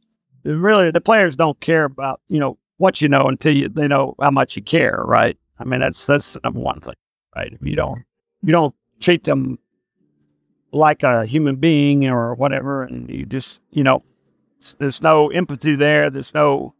the 0.43 0.57
really 0.57 0.91
the 0.91 1.01
players 1.01 1.35
don't 1.35 1.59
care 1.59 1.85
about 1.85 2.21
you 2.27 2.39
know 2.39 2.57
what 2.77 3.01
you 3.01 3.09
know 3.09 3.23
until 3.23 3.55
you 3.55 3.69
they 3.69 3.87
know 3.87 4.15
how 4.19 4.31
much 4.31 4.55
you 4.55 4.61
care, 4.61 5.01
right? 5.05 5.37
I 5.59 5.63
mean 5.63 5.79
that's 5.79 6.05
that's 6.05 6.33
the 6.33 6.41
number 6.43 6.59
one 6.59 6.79
thing, 6.81 6.95
right? 7.35 7.51
If 7.51 7.65
you 7.65 7.75
don't 7.75 7.99
you 8.43 8.51
don't 8.51 8.75
treat 8.99 9.23
them 9.23 9.59
like 10.71 11.03
a 11.03 11.25
human 11.25 11.55
being 11.55 12.07
or 12.07 12.35
whatever, 12.35 12.83
and 12.83 13.09
you 13.09 13.25
just 13.25 13.61
you 13.71 13.83
know 13.83 14.01
there's 14.77 15.01
no 15.01 15.29
empathy 15.29 15.75
there. 15.75 16.09
There's 16.09 16.33
no 16.33 16.73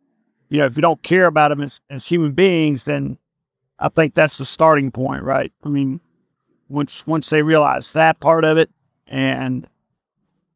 you 0.50 0.60
know 0.60 0.66
if 0.66 0.76
you 0.76 0.82
don't 0.82 1.02
care 1.04 1.26
about 1.26 1.50
them 1.50 1.62
as, 1.62 1.82
as 1.90 2.06
human 2.06 2.32
beings, 2.34 2.86
then 2.86 3.18
I 3.80 3.90
think 3.90 4.16
that's 4.16 4.38
the 4.38 4.46
starting 4.46 4.92
point, 4.92 5.24
right? 5.24 5.52
I 5.64 5.70
mean, 5.70 6.02
once 6.70 7.06
once 7.06 7.30
they 7.30 7.44
realize 7.44 7.94
that 7.94 8.20
part 8.20 8.46
of 8.46 8.58
it, 8.58 8.70
and 9.06 9.68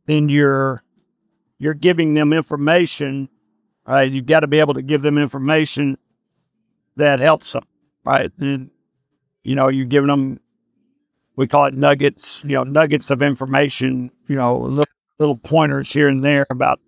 then 0.05 0.29
you're 0.29 0.84
you're 1.60 1.73
giving 1.73 2.13
them 2.13 2.34
information, 2.34 3.29
right? 3.88 4.12
You've 4.12 4.25
got 4.25 4.41
to 4.41 4.47
be 4.47 4.60
able 4.60 4.73
to 4.73 4.81
give 4.81 5.01
them 5.01 5.17
information 5.17 5.97
that 6.95 7.19
helps 7.19 7.53
them, 7.53 7.63
right? 8.03 8.31
You 8.39 8.69
know, 9.55 9.69
you're 9.69 9.86
giving 9.86 10.07
them 10.07 10.39
we 11.36 11.47
call 11.47 11.65
it 11.65 11.73
nuggets, 11.73 12.43
you 12.45 12.55
know, 12.55 12.63
nuggets 12.63 13.10
of 13.10 13.21
information, 13.21 14.12
you 14.27 14.36
know, 14.36 14.57
little, 14.57 14.93
little 15.17 15.38
pointers 15.38 15.91
here 15.91 16.07
and 16.07 16.23
there 16.23 16.45
about 16.49 16.79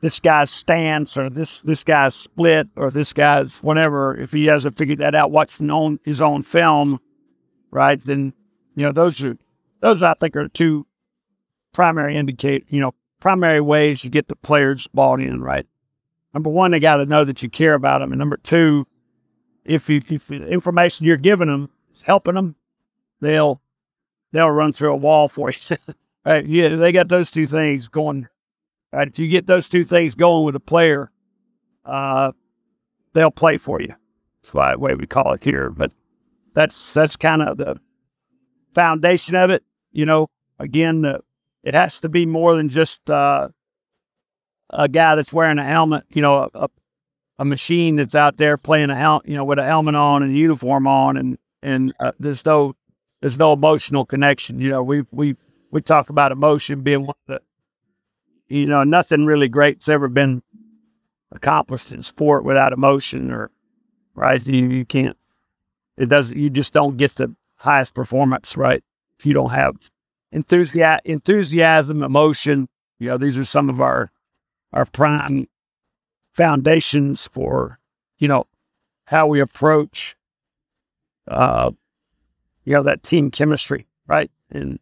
this 0.00 0.20
guy's 0.20 0.50
stance 0.50 1.16
or 1.16 1.28
this 1.28 1.62
this 1.62 1.82
guy's 1.84 2.14
split 2.14 2.68
or 2.76 2.90
this 2.90 3.12
guy's 3.12 3.58
whatever. 3.58 4.16
If 4.16 4.32
he 4.32 4.46
hasn't 4.46 4.78
figured 4.78 4.98
that 4.98 5.14
out, 5.14 5.32
on 5.32 6.00
his 6.04 6.20
own 6.20 6.42
film, 6.42 7.00
right? 7.70 8.02
Then 8.02 8.32
you 8.74 8.84
know 8.86 8.92
those 8.92 9.22
are 9.24 9.36
those 9.80 10.02
I 10.02 10.14
think 10.14 10.36
are 10.36 10.48
two 10.48 10.86
primary 11.72 12.16
indicate 12.16 12.64
you 12.68 12.80
know 12.80 12.94
primary 13.20 13.60
ways 13.60 14.04
you 14.04 14.10
get 14.10 14.28
the 14.28 14.36
players 14.36 14.86
bought 14.88 15.20
in, 15.20 15.40
right? 15.40 15.66
Number 16.32 16.50
one, 16.50 16.70
they 16.70 16.80
got 16.80 16.96
to 16.96 17.06
know 17.06 17.24
that 17.24 17.42
you 17.42 17.48
care 17.48 17.74
about 17.74 17.98
them, 17.98 18.12
and 18.12 18.18
number 18.18 18.36
two, 18.36 18.86
if 19.64 19.88
you 19.88 20.00
if 20.08 20.28
the 20.28 20.46
information 20.46 21.06
you're 21.06 21.16
giving 21.16 21.48
them 21.48 21.70
is 21.90 22.02
helping 22.02 22.34
them, 22.34 22.54
they'll 23.20 23.60
they'll 24.30 24.50
run 24.50 24.72
through 24.72 24.92
a 24.92 24.96
wall 24.96 25.28
for 25.28 25.50
you. 25.50 25.76
right? 26.24 26.46
Yeah, 26.46 26.68
they 26.68 26.92
got 26.92 27.08
those 27.08 27.32
two 27.32 27.46
things 27.46 27.88
going 27.88 28.28
Right? 28.92 29.08
If 29.08 29.18
you 29.18 29.28
get 29.28 29.46
those 29.46 29.68
two 29.68 29.84
things 29.84 30.14
going 30.14 30.44
with 30.44 30.56
a 30.56 30.60
player, 30.60 31.10
uh, 31.84 32.32
they'll 33.12 33.30
play 33.30 33.58
for 33.58 33.80
you. 33.80 33.94
That's 34.42 34.52
the 34.52 34.78
way 34.78 34.94
we 34.94 35.06
call 35.06 35.32
it 35.34 35.44
here. 35.44 35.70
But 35.70 35.92
that's 36.54 36.94
that's 36.94 37.16
kind 37.16 37.42
of 37.42 37.58
the 37.58 37.80
foundation 38.72 39.36
of 39.36 39.50
it. 39.50 39.62
You 39.92 40.06
know, 40.06 40.28
again, 40.58 41.04
uh, 41.04 41.18
it 41.62 41.74
has 41.74 42.00
to 42.00 42.08
be 42.08 42.24
more 42.24 42.54
than 42.56 42.68
just 42.68 43.10
uh, 43.10 43.48
a 44.70 44.88
guy 44.88 45.14
that's 45.14 45.32
wearing 45.32 45.58
a 45.58 45.64
helmet. 45.64 46.04
You 46.10 46.22
know, 46.22 46.48
a, 46.54 46.68
a 47.38 47.44
machine 47.44 47.96
that's 47.96 48.14
out 48.14 48.36
there 48.36 48.56
playing 48.56 48.90
a 48.90 48.96
hel- 48.96 49.22
you 49.24 49.34
know, 49.34 49.44
with 49.44 49.58
a 49.58 49.64
helmet 49.64 49.94
on 49.94 50.22
and 50.22 50.32
a 50.32 50.34
uniform 50.34 50.86
on, 50.86 51.16
and 51.16 51.38
and 51.62 51.92
uh, 52.00 52.12
there's 52.18 52.44
no 52.46 52.74
there's 53.20 53.38
no 53.38 53.52
emotional 53.52 54.04
connection. 54.04 54.60
You 54.60 54.70
know, 54.70 54.82
we 54.82 55.04
we 55.10 55.36
we 55.70 55.82
talk 55.82 56.10
about 56.10 56.32
emotion 56.32 56.80
being 56.80 57.00
one 57.00 57.14
of 57.28 57.34
the 57.34 57.42
you 58.48 58.66
know, 58.66 58.84
nothing 58.84 59.26
really 59.26 59.48
great's 59.48 59.88
ever 59.88 60.08
been 60.08 60.42
accomplished 61.32 61.92
in 61.92 62.02
sport 62.02 62.44
without 62.44 62.72
emotion 62.72 63.30
or 63.30 63.50
right. 64.14 64.44
You, 64.46 64.68
you 64.68 64.84
can't, 64.84 65.16
it 65.96 66.06
doesn't, 66.06 66.36
you 66.38 66.50
just 66.50 66.72
don't 66.72 66.96
get 66.96 67.16
the 67.16 67.34
highest 67.56 67.94
performance, 67.94 68.56
right? 68.56 68.82
If 69.18 69.26
you 69.26 69.34
don't 69.34 69.50
have 69.50 69.76
enthusiasm, 70.32 71.00
enthusiasm, 71.04 72.02
emotion, 72.02 72.68
you 72.98 73.08
know, 73.08 73.18
these 73.18 73.36
are 73.36 73.44
some 73.44 73.68
of 73.68 73.80
our, 73.80 74.10
our 74.72 74.84
prime 74.86 75.46
foundations 76.32 77.28
for, 77.28 77.78
you 78.18 78.28
know, 78.28 78.46
how 79.04 79.26
we 79.26 79.40
approach, 79.40 80.16
uh, 81.26 81.70
you 82.64 82.74
know, 82.74 82.82
that 82.82 83.02
team 83.02 83.30
chemistry, 83.30 83.86
right? 84.06 84.30
And, 84.50 84.78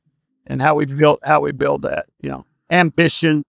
and 0.47 0.61
how 0.63 0.75
we 0.75 0.87
build, 0.87 1.19
how 1.23 1.41
we 1.41 1.53
build 1.53 1.83
that, 1.83 2.07
you 2.21 2.31
know, 2.31 2.45
ambition, 2.71 3.45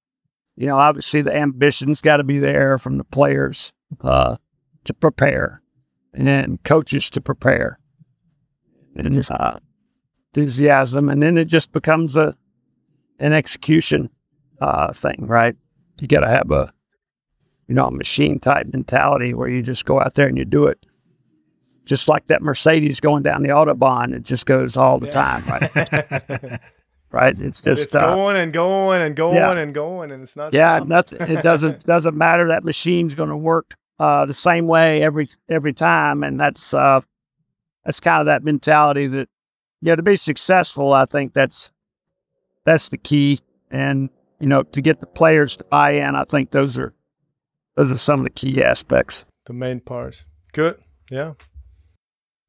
you 0.58 0.66
know, 0.66 0.78
obviously 0.78 1.22
the 1.22 1.36
ambition's 1.36 2.02
got 2.02 2.18
to 2.18 2.24
be 2.24 2.40
there 2.40 2.80
from 2.80 2.98
the 2.98 3.04
players 3.04 3.72
uh, 4.02 4.38
to 4.86 4.94
prepare, 4.94 5.62
and 6.14 6.28
then 6.28 6.58
coaches 6.66 7.12
to 7.12 7.22
prepare, 7.22 7.80
and 8.96 9.30
uh, 9.30 9.60
enthusiasm, 10.34 11.10
and 11.10 11.22
then 11.22 11.38
it 11.38 11.46
just 11.46 11.72
becomes 11.72 12.16
a 12.16 12.34
an 13.20 13.34
execution 13.34 14.10
uh, 14.60 14.92
thing, 14.94 15.26
right? 15.28 15.56
You 16.02 16.08
got 16.08 16.22
to 16.22 16.28
have 16.28 16.50
a 16.50 16.74
you 17.68 17.76
know 17.76 17.86
a 17.86 17.92
machine 17.92 18.40
type 18.40 18.66
mentality 18.74 19.36
where 19.36 19.50
you 19.50 19.62
just 19.62 19.86
go 19.86 20.02
out 20.02 20.16
there 20.16 20.28
and 20.28 20.38
you 20.38 20.46
do 20.46 20.66
it. 20.66 20.84
Just 21.86 22.10
like 22.10 22.28
that 22.28 22.42
Mercedes 22.42 23.00
going 23.00 23.24
down 23.24 23.44
the 23.44 23.50
autobahn, 23.50 24.14
it 24.14 24.24
just 24.24 24.46
goes 24.48 24.76
all 24.76 25.00
the 25.00 25.06
yeah. 25.06 25.12
time, 25.12 25.46
right? 25.46 26.60
right? 27.18 27.40
It's 27.40 27.62
just 27.62 27.84
it's 27.84 27.94
going 27.94 28.36
uh, 28.36 28.40
and 28.40 28.54
going 28.54 29.02
and 29.02 29.16
going 29.16 29.36
yeah. 29.36 29.58
and 29.58 29.74
going, 29.74 30.12
and 30.12 30.24
it's 30.24 30.36
not. 30.36 30.54
Yeah, 30.54 30.80
nothing. 30.86 31.20
It 31.22 31.42
doesn't 31.42 31.84
doesn't 31.86 32.16
matter. 32.16 32.48
That 32.48 32.64
machine's 32.64 33.16
going 33.16 33.30
to 33.30 33.38
work 33.38 33.76
uh, 34.00 34.26
the 34.26 34.34
same 34.34 34.68
way 34.68 35.02
every 35.02 35.30
every 35.50 35.74
time, 35.74 36.24
and 36.24 36.40
that's 36.40 36.74
uh, 36.74 37.02
that's 37.84 38.00
kind 38.00 38.20
of 38.20 38.28
that 38.28 38.44
mentality 38.44 39.08
that 39.08 39.30
yeah 39.82 39.96
to 39.96 40.04
be 40.04 40.16
successful. 40.16 40.94
I 40.94 41.06
think 41.06 41.34
that's 41.34 41.72
that's 42.66 42.90
the 42.90 42.98
key, 42.98 43.40
and 43.72 44.10
you 44.40 44.48
know 44.48 44.62
to 44.62 44.82
get 44.82 45.00
the 45.00 45.08
players 45.08 45.56
to 45.56 45.64
buy 45.64 45.92
in. 45.92 46.16
I 46.16 46.24
think 46.24 46.52
those 46.52 46.78
are 46.78 46.94
those 47.76 47.92
are 47.92 47.98
some 47.98 48.20
of 48.20 48.26
the 48.26 48.30
key 48.30 48.64
aspects. 48.64 49.26
The 49.48 49.54
main 49.54 49.80
parts. 49.80 50.26
Good. 50.54 50.80
Yeah. 51.10 51.34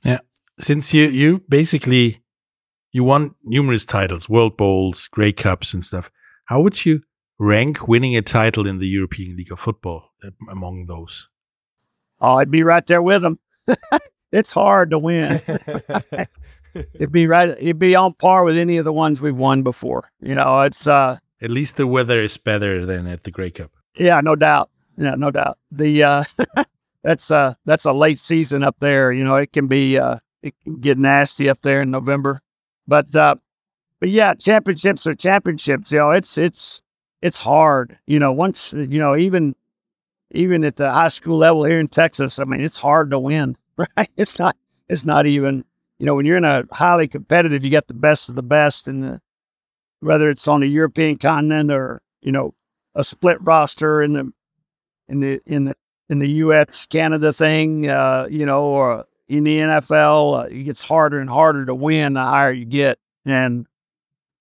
Yeah. 0.04 0.18
Since 0.58 0.92
you 0.92 1.06
you 1.06 1.42
basically 1.48 2.20
you 2.92 3.04
won 3.04 3.34
numerous 3.44 3.84
titles, 3.84 4.28
World 4.28 4.56
Bowls, 4.56 5.08
Grey 5.08 5.32
Cups, 5.32 5.74
and 5.74 5.84
stuff. 5.84 6.10
How 6.46 6.60
would 6.60 6.84
you 6.84 7.02
rank 7.38 7.86
winning 7.86 8.16
a 8.16 8.22
title 8.22 8.66
in 8.66 8.78
the 8.78 8.88
European 8.88 9.36
League 9.36 9.52
of 9.52 9.60
Football 9.60 10.12
uh, 10.24 10.30
among 10.50 10.86
those? 10.86 11.28
Oh, 12.20 12.34
I'd 12.34 12.50
be 12.50 12.62
right 12.62 12.86
there 12.86 13.02
with 13.02 13.22
them. 13.22 13.38
it's 14.32 14.52
hard 14.52 14.90
to 14.90 14.98
win. 14.98 15.40
it'd 16.74 17.12
be 17.12 17.26
right. 17.26 17.50
It'd 17.50 17.78
be 17.78 17.94
on 17.94 18.14
par 18.14 18.44
with 18.44 18.56
any 18.56 18.78
of 18.78 18.84
the 18.84 18.92
ones 18.92 19.20
we've 19.20 19.36
won 19.36 19.62
before. 19.62 20.10
You 20.20 20.34
know, 20.34 20.60
it's 20.60 20.86
uh. 20.86 21.18
At 21.40 21.50
least 21.50 21.76
the 21.76 21.86
weather 21.86 22.20
is 22.20 22.36
better 22.36 22.84
than 22.84 23.06
at 23.06 23.22
the 23.22 23.30
Grey 23.30 23.50
Cup. 23.50 23.70
Yeah, 23.96 24.20
no 24.20 24.34
doubt. 24.34 24.70
Yeah, 24.96 25.14
no 25.14 25.30
doubt. 25.30 25.58
The 25.70 26.02
uh, 26.02 26.24
that's 27.04 27.30
uh, 27.30 27.54
that's 27.64 27.84
a 27.84 27.92
late 27.92 28.18
season 28.18 28.64
up 28.64 28.76
there. 28.80 29.12
You 29.12 29.24
know, 29.24 29.36
it 29.36 29.52
can 29.52 29.68
be 29.68 29.98
uh, 29.98 30.18
it 30.42 30.54
can 30.64 30.80
get 30.80 30.98
nasty 30.98 31.48
up 31.48 31.62
there 31.62 31.82
in 31.82 31.90
November. 31.90 32.42
But 32.88 33.14
uh, 33.14 33.36
but 34.00 34.08
yeah, 34.08 34.34
championships 34.34 35.06
are 35.06 35.14
championships. 35.14 35.92
You 35.92 35.98
know, 35.98 36.10
it's 36.10 36.38
it's 36.38 36.80
it's 37.20 37.38
hard. 37.38 37.98
You 38.06 38.18
know, 38.18 38.32
once 38.32 38.72
you 38.72 38.98
know, 38.98 39.14
even 39.14 39.54
even 40.30 40.64
at 40.64 40.76
the 40.76 40.90
high 40.90 41.08
school 41.08 41.36
level 41.36 41.64
here 41.64 41.78
in 41.78 41.88
Texas, 41.88 42.38
I 42.38 42.44
mean, 42.44 42.62
it's 42.62 42.78
hard 42.78 43.10
to 43.12 43.18
win. 43.18 43.56
Right? 43.96 44.10
It's 44.16 44.40
not. 44.40 44.56
It's 44.88 45.04
not 45.04 45.26
even. 45.26 45.64
You 46.00 46.06
know, 46.06 46.16
when 46.16 46.26
you're 46.26 46.36
in 46.36 46.44
a 46.44 46.64
highly 46.72 47.06
competitive, 47.06 47.64
you 47.64 47.70
got 47.70 47.86
the 47.86 47.94
best 47.94 48.28
of 48.28 48.34
the 48.34 48.42
best, 48.42 48.88
and 48.88 49.20
whether 50.00 50.28
it's 50.30 50.48
on 50.48 50.62
the 50.62 50.66
European 50.66 51.16
continent 51.16 51.70
or 51.70 52.02
you 52.20 52.32
know 52.32 52.54
a 52.96 53.04
split 53.04 53.38
roster 53.40 54.02
in 54.02 54.14
the 54.14 54.32
in 55.08 55.20
the 55.20 55.40
in 55.46 55.66
the 55.66 55.74
in 56.08 56.18
the 56.18 56.28
U.S. 56.28 56.86
Canada 56.86 57.32
thing, 57.32 57.88
uh, 57.88 58.26
you 58.28 58.46
know, 58.46 58.64
or 58.64 59.06
in 59.28 59.44
the 59.44 59.58
NFL, 59.58 60.40
uh, 60.40 60.46
it 60.46 60.64
gets 60.64 60.82
harder 60.82 61.20
and 61.20 61.28
harder 61.28 61.66
to 61.66 61.74
win 61.74 62.14
the 62.14 62.22
higher 62.22 62.50
you 62.50 62.64
get. 62.64 62.98
And, 63.24 63.66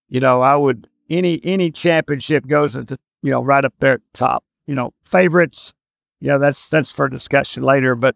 you 0.07 0.19
know, 0.19 0.41
I 0.41 0.55
would, 0.55 0.87
any, 1.09 1.41
any 1.43 1.71
championship 1.71 2.47
goes 2.47 2.75
at 2.75 2.87
the, 2.87 2.97
you 3.21 3.31
know, 3.31 3.43
right 3.43 3.65
up 3.65 3.73
there 3.79 3.93
at 3.93 4.01
the 4.01 4.17
top. 4.17 4.43
You 4.65 4.75
know, 4.75 4.93
favorites, 5.03 5.73
yeah, 6.19 6.37
that's, 6.37 6.69
that's 6.69 6.91
for 6.91 7.09
discussion 7.09 7.63
later. 7.63 7.95
But, 7.95 8.15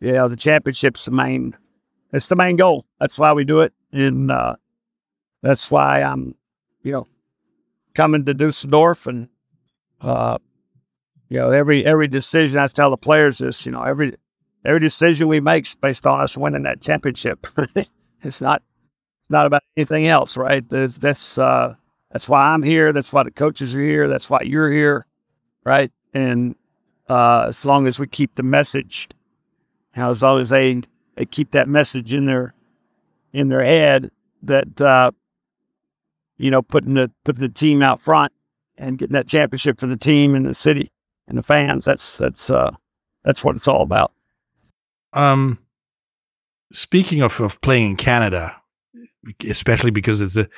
you 0.00 0.12
know, 0.12 0.28
the 0.28 0.36
championship's 0.36 1.06
the 1.06 1.10
main, 1.10 1.56
it's 2.12 2.28
the 2.28 2.36
main 2.36 2.56
goal. 2.56 2.84
That's 3.00 3.18
why 3.18 3.32
we 3.32 3.44
do 3.44 3.60
it. 3.60 3.72
And, 3.92 4.30
uh, 4.30 4.56
that's 5.42 5.70
why 5.70 6.02
I'm, 6.02 6.34
you 6.82 6.92
know, 6.92 7.06
coming 7.94 8.24
to 8.24 8.34
Dusseldorf 8.34 9.06
and, 9.06 9.28
uh, 10.00 10.38
you 11.28 11.38
know, 11.38 11.50
every 11.50 11.84
every 11.84 12.06
decision 12.06 12.58
I 12.58 12.68
tell 12.68 12.90
the 12.90 12.96
players 12.96 13.38
this, 13.38 13.66
you 13.66 13.72
know, 13.72 13.82
every 13.82 14.14
every 14.66 14.80
decision 14.80 15.28
we 15.28 15.40
make 15.40 15.66
is 15.66 15.74
based 15.74 16.06
on 16.06 16.20
us 16.20 16.36
winning 16.36 16.64
that 16.64 16.80
championship. 16.80 17.46
it's 18.22 18.40
not 18.40 18.62
it's 19.22 19.30
not 19.30 19.46
about 19.46 19.62
anything 19.76 20.06
else, 20.06 20.36
right? 20.36 20.68
That's 20.68 20.98
that's 20.98 21.38
uh, 21.38 21.74
that's 22.10 22.28
why 22.28 22.52
I'm 22.52 22.62
here. 22.62 22.92
That's 22.92 23.12
why 23.12 23.22
the 23.22 23.30
coaches 23.30 23.74
are 23.74 23.80
here. 23.80 24.08
That's 24.08 24.28
why 24.28 24.42
you're 24.42 24.70
here, 24.70 25.06
right? 25.64 25.90
And 26.12 26.56
uh, 27.08 27.46
as 27.48 27.64
long 27.64 27.86
as 27.86 27.98
we 27.98 28.06
keep 28.06 28.34
the 28.34 28.42
message, 28.42 29.08
you 29.94 30.02
know, 30.02 30.10
as 30.10 30.22
long 30.22 30.40
as 30.40 30.50
they 30.50 30.82
they 31.14 31.26
keep 31.26 31.52
that 31.52 31.68
message 31.68 32.12
in 32.12 32.26
their 32.26 32.54
in 33.32 33.48
their 33.48 33.62
head 33.62 34.10
that 34.42 34.80
uh, 34.80 35.10
you 36.36 36.50
know 36.50 36.62
putting 36.62 36.94
the 36.94 37.10
putting 37.24 37.42
the 37.42 37.48
team 37.48 37.82
out 37.82 38.02
front 38.02 38.32
and 38.78 38.98
getting 38.98 39.14
that 39.14 39.28
championship 39.28 39.80
for 39.80 39.86
the 39.86 39.96
team 39.96 40.34
and 40.34 40.46
the 40.46 40.54
city 40.54 40.90
and 41.28 41.38
the 41.38 41.42
fans. 41.42 41.84
That's 41.84 42.18
that's 42.18 42.50
uh, 42.50 42.72
that's 43.24 43.44
what 43.44 43.56
it's 43.56 43.68
all 43.68 43.82
about. 43.82 44.12
Um, 45.16 45.58
speaking 46.72 47.22
of, 47.22 47.40
of 47.40 47.60
playing 47.62 47.90
in 47.90 47.96
Canada, 47.96 48.60
especially 49.48 49.90
because 49.90 50.20
it's 50.20 50.36
a 50.36 50.48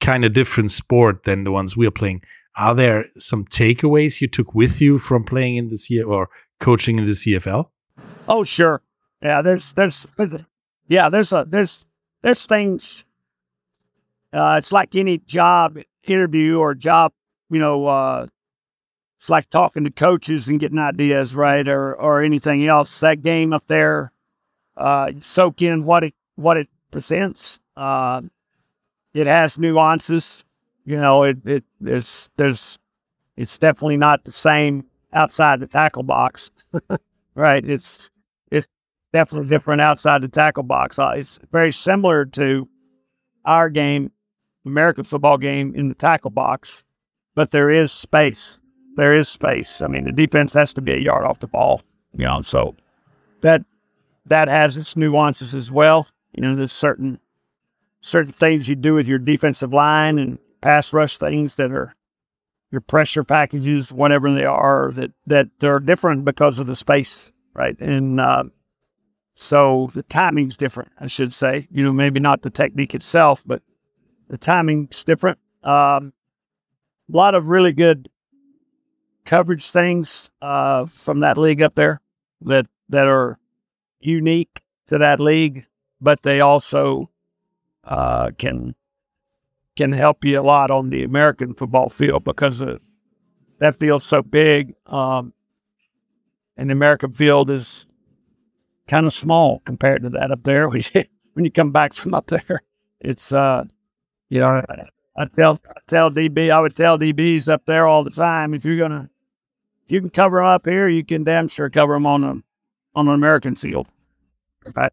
kind 0.00 0.24
of 0.24 0.32
different 0.32 0.70
sport 0.70 1.22
than 1.22 1.44
the 1.44 1.52
ones 1.52 1.76
we're 1.76 1.90
playing, 1.90 2.22
are 2.56 2.74
there 2.74 3.06
some 3.16 3.44
takeaways 3.44 4.20
you 4.20 4.26
took 4.28 4.54
with 4.54 4.80
you 4.80 4.98
from 4.98 5.24
playing 5.24 5.56
in 5.56 5.68
the 5.70 5.78
C 5.78 6.02
or 6.02 6.28
coaching 6.58 6.98
in 6.98 7.06
the 7.06 7.12
CFL? 7.12 7.68
Oh, 8.26 8.42
sure. 8.42 8.82
Yeah, 9.22 9.42
there's, 9.42 9.72
there's 9.72 10.06
yeah, 10.88 11.08
there's 11.10 11.32
a 11.32 11.46
there's 11.46 11.86
there's 12.22 12.46
things. 12.46 13.04
Uh, 14.32 14.56
it's 14.58 14.72
like 14.72 14.96
any 14.96 15.18
job 15.18 15.78
interview 16.04 16.58
or 16.58 16.74
job, 16.74 17.12
you 17.50 17.58
know. 17.58 17.86
Uh, 17.86 18.26
it's 19.18 19.28
like 19.28 19.50
talking 19.50 19.82
to 19.84 19.90
coaches 19.90 20.48
and 20.48 20.60
getting 20.60 20.78
ideas, 20.78 21.34
right, 21.34 21.66
or 21.66 21.94
or 21.94 22.22
anything 22.22 22.64
else. 22.66 23.00
That 23.00 23.20
game 23.22 23.52
up 23.52 23.66
there, 23.66 24.12
uh, 24.76 25.12
soak 25.18 25.60
in 25.60 25.84
what 25.84 26.04
it 26.04 26.14
what 26.36 26.56
it 26.56 26.68
presents. 26.92 27.58
Uh, 27.76 28.22
it 29.12 29.26
has 29.26 29.58
nuances. 29.58 30.44
You 30.84 30.96
know, 30.96 31.24
it 31.24 31.38
it 31.44 31.64
there's 31.80 32.28
there's 32.36 32.78
it's 33.36 33.58
definitely 33.58 33.96
not 33.96 34.24
the 34.24 34.32
same 34.32 34.84
outside 35.12 35.58
the 35.58 35.66
tackle 35.66 36.04
box, 36.04 36.52
right? 37.34 37.68
It's 37.68 38.12
it's 38.52 38.68
definitely 39.12 39.48
different 39.48 39.80
outside 39.80 40.22
the 40.22 40.28
tackle 40.28 40.62
box. 40.62 40.96
Uh, 40.96 41.14
it's 41.16 41.40
very 41.50 41.72
similar 41.72 42.24
to 42.24 42.68
our 43.44 43.68
game, 43.68 44.12
American 44.64 45.02
football 45.02 45.38
game 45.38 45.74
in 45.74 45.88
the 45.88 45.94
tackle 45.96 46.30
box, 46.30 46.84
but 47.34 47.50
there 47.50 47.68
is 47.68 47.90
space. 47.90 48.62
There 48.98 49.14
is 49.14 49.28
space. 49.28 49.80
I 49.80 49.86
mean, 49.86 50.02
the 50.02 50.10
defense 50.10 50.54
has 50.54 50.72
to 50.72 50.80
be 50.80 50.92
a 50.92 50.98
yard 50.98 51.24
off 51.24 51.38
the 51.38 51.46
ball, 51.46 51.82
know. 52.14 52.40
So 52.40 52.74
that 53.42 53.64
that 54.26 54.48
has 54.48 54.76
its 54.76 54.96
nuances 54.96 55.54
as 55.54 55.70
well. 55.70 56.08
You 56.32 56.42
know, 56.42 56.56
there's 56.56 56.72
certain 56.72 57.20
certain 58.00 58.32
things 58.32 58.68
you 58.68 58.74
do 58.74 58.94
with 58.94 59.06
your 59.06 59.20
defensive 59.20 59.72
line 59.72 60.18
and 60.18 60.40
pass 60.60 60.92
rush 60.92 61.16
things 61.16 61.54
that 61.54 61.70
are 61.70 61.94
your 62.72 62.80
pressure 62.80 63.22
packages, 63.22 63.92
whatever 63.92 64.32
they 64.34 64.44
are, 64.44 64.90
that 64.90 65.12
that 65.28 65.46
they're 65.60 65.78
different 65.78 66.24
because 66.24 66.58
of 66.58 66.66
the 66.66 66.74
space, 66.74 67.30
right? 67.54 67.78
And 67.78 68.18
uh, 68.18 68.44
so 69.34 69.92
the 69.94 70.02
timing's 70.02 70.56
different, 70.56 70.90
I 70.98 71.06
should 71.06 71.32
say. 71.32 71.68
You 71.70 71.84
know, 71.84 71.92
maybe 71.92 72.18
not 72.18 72.42
the 72.42 72.50
technique 72.50 72.96
itself, 72.96 73.44
but 73.46 73.62
the 74.26 74.38
timing's 74.38 75.04
different. 75.04 75.38
Um, 75.62 76.14
a 77.08 77.16
lot 77.16 77.36
of 77.36 77.48
really 77.48 77.72
good 77.72 78.08
coverage 79.28 79.70
things 79.70 80.30
uh, 80.40 80.86
from 80.86 81.20
that 81.20 81.36
league 81.36 81.60
up 81.60 81.74
there 81.74 82.00
that 82.40 82.66
that 82.88 83.06
are 83.06 83.38
unique 84.00 84.62
to 84.86 84.96
that 84.96 85.20
league, 85.20 85.66
but 86.00 86.22
they 86.22 86.40
also 86.40 87.10
uh, 87.84 88.30
can 88.38 88.74
can 89.76 89.92
help 89.92 90.24
you 90.24 90.40
a 90.40 90.42
lot 90.42 90.70
on 90.70 90.88
the 90.88 91.04
American 91.04 91.52
football 91.52 91.90
field 91.90 92.24
because 92.24 92.62
uh, 92.62 92.78
that 93.58 93.78
field's 93.78 94.06
so 94.06 94.22
big, 94.22 94.74
um, 94.86 95.34
and 96.56 96.70
the 96.70 96.72
American 96.72 97.12
field 97.12 97.50
is 97.50 97.86
kind 98.88 99.04
of 99.04 99.12
small 99.12 99.60
compared 99.66 100.02
to 100.02 100.08
that 100.08 100.30
up 100.30 100.42
there. 100.42 100.68
when 101.34 101.44
you 101.44 101.50
come 101.50 101.70
back 101.70 101.92
from 101.92 102.14
up 102.14 102.28
there, 102.28 102.62
it's 102.98 103.30
uh, 103.30 103.64
you 104.30 104.40
know, 104.40 104.62
I 105.18 105.26
tell 105.26 105.60
I 105.68 105.80
tell 105.86 106.10
DB, 106.10 106.48
I 106.48 106.60
would 106.60 106.74
tell 106.74 106.98
DBs 106.98 107.46
up 107.46 107.66
there 107.66 107.86
all 107.86 108.04
the 108.04 108.10
time, 108.10 108.54
if 108.54 108.64
you're 108.64 108.78
gonna 108.78 109.10
if 109.88 109.92
you 109.92 110.00
can 110.00 110.10
cover 110.10 110.36
them 110.36 110.44
up 110.44 110.66
here, 110.66 110.86
you 110.86 111.02
can 111.02 111.24
damn 111.24 111.48
sure 111.48 111.70
cover 111.70 111.94
them 111.94 112.04
on 112.04 112.22
a 112.22 112.36
on 112.94 113.08
an 113.08 113.14
American 113.14 113.54
field. 113.54 113.88
Right? 114.76 114.92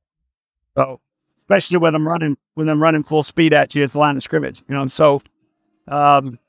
So 0.78 1.02
especially 1.38 1.80
when 1.80 1.96
I'm 1.96 2.08
running 2.08 2.38
when 2.54 2.70
I'm 2.70 2.82
running 2.82 3.04
full 3.04 3.22
speed 3.22 3.54
at 3.54 3.76
you 3.76 3.84
at 3.84 3.92
the 3.92 4.00
line 4.00 4.16
of 4.16 4.24
scrimmage, 4.24 4.64
you 4.70 4.74
know. 4.74 4.88
So, 4.88 5.22
um, 5.90 6.40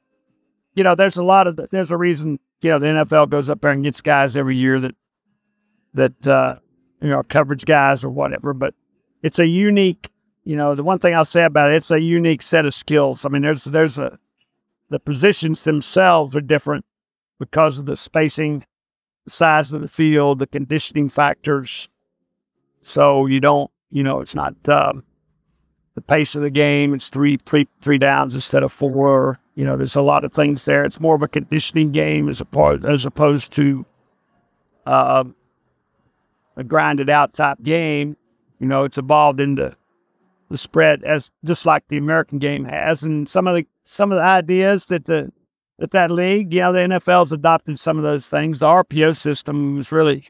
you 0.75 0.85
know, 0.85 0.95
there's 0.95 1.17
a 1.17 1.25
lot 1.25 1.49
of 1.49 1.59
there's 1.73 1.91
a 1.91 1.97
reason 1.97 2.39
you 2.61 2.71
know 2.71 2.79
the 2.79 2.87
NFL 2.87 3.31
goes 3.31 3.51
up 3.51 3.61
there 3.63 3.73
and 3.73 3.83
gets 3.83 4.01
guys 4.01 4.37
every 4.37 4.55
year 4.55 4.79
that 4.79 4.95
that 5.95 6.27
uh, 6.29 6.57
you 7.01 7.09
know, 7.09 7.25
coverage 7.25 7.65
guys 7.65 8.05
or 8.05 8.11
whatever. 8.11 8.53
But 8.53 8.75
it's 9.25 9.41
a 9.41 9.47
unique, 9.47 10.09
you 10.45 10.55
know, 10.55 10.77
the 10.77 10.85
one 10.85 11.01
thing 11.01 11.17
I'll 11.17 11.25
say 11.25 11.43
about 11.43 11.73
it, 11.73 11.75
it's 11.75 11.91
a 11.91 12.01
unique 12.01 12.43
set 12.43 12.65
of 12.65 12.75
skills. 12.75 13.25
I 13.25 13.29
mean, 13.29 13.43
there's 13.43 13.65
there's 13.65 13.99
a 13.99 14.21
the 14.89 15.01
positions 15.01 15.65
themselves 15.65 16.37
are 16.37 16.41
different 16.41 16.85
because 17.39 17.79
of 17.79 17.87
the 17.87 17.97
spacing, 17.97 18.65
the 19.25 19.31
size 19.31 19.73
of 19.73 19.83
the 19.83 19.89
field, 19.89 20.39
the 20.39 20.47
conditioning 20.47 21.09
factors. 21.09 21.89
So 22.81 23.27
you 23.27 23.41
don't, 23.41 23.71
you 23.91 24.03
know, 24.03 24.21
it's 24.21 24.35
not 24.35 24.55
um, 24.69 25.05
the 25.95 26.03
pace 26.03 26.35
of 26.35 26.43
the 26.43 26.51
game. 26.51 26.95
It's 26.95 27.09
three, 27.09 27.37
three, 27.37 27.69
three 27.83 27.99
downs 27.99 28.35
instead 28.35 28.63
of 28.63 28.73
four. 28.73 29.39
You 29.55 29.65
know, 29.65 29.77
there's 29.77 29.97
a 29.97 30.03
lot 30.03 30.25
of 30.25 30.33
things 30.33 30.65
there. 30.65 30.85
It's 30.85 31.01
more 31.01 31.15
of 31.15 31.23
a 31.23 31.29
conditioning 31.29 31.91
game 31.91 32.29
as 32.29 32.41
opposed 32.41 32.85
as 32.85 33.07
opposed 33.07 33.53
to 33.53 33.85
uh, 34.85 35.25
a 36.57 36.65
grinded 36.65 37.11
out 37.11 37.35
type 37.35 37.59
game. 37.63 38.17
You 38.59 38.67
know, 38.67 38.85
it's 38.85 38.99
evolved 38.99 39.41
into 39.41 39.75
the 40.51 40.59
spread 40.59 41.03
as 41.05 41.31
just 41.45 41.67
like 41.67 41.89
the 41.89 41.97
American 41.97 42.39
game 42.39 42.65
has, 42.65 43.03
and 43.03 43.29
some 43.29 43.49
of 43.49 43.57
the 43.57 43.67
some 43.83 44.13
of 44.13 44.17
the 44.17 44.25
ideas 44.25 44.87
that 44.87 45.07
the 45.07 45.33
that 45.79 45.91
that 45.91 46.11
league, 46.11 46.53
know, 46.55 46.73
the 46.73 46.81
NFL's 46.81 47.33
adopted 47.33 47.79
some 47.79 47.99
of 47.99 48.03
those 48.03 48.29
things. 48.29 48.61
The 48.61 48.67
RPO 48.67 49.17
system 49.17 49.77
was 49.77 49.93
really 49.93 50.29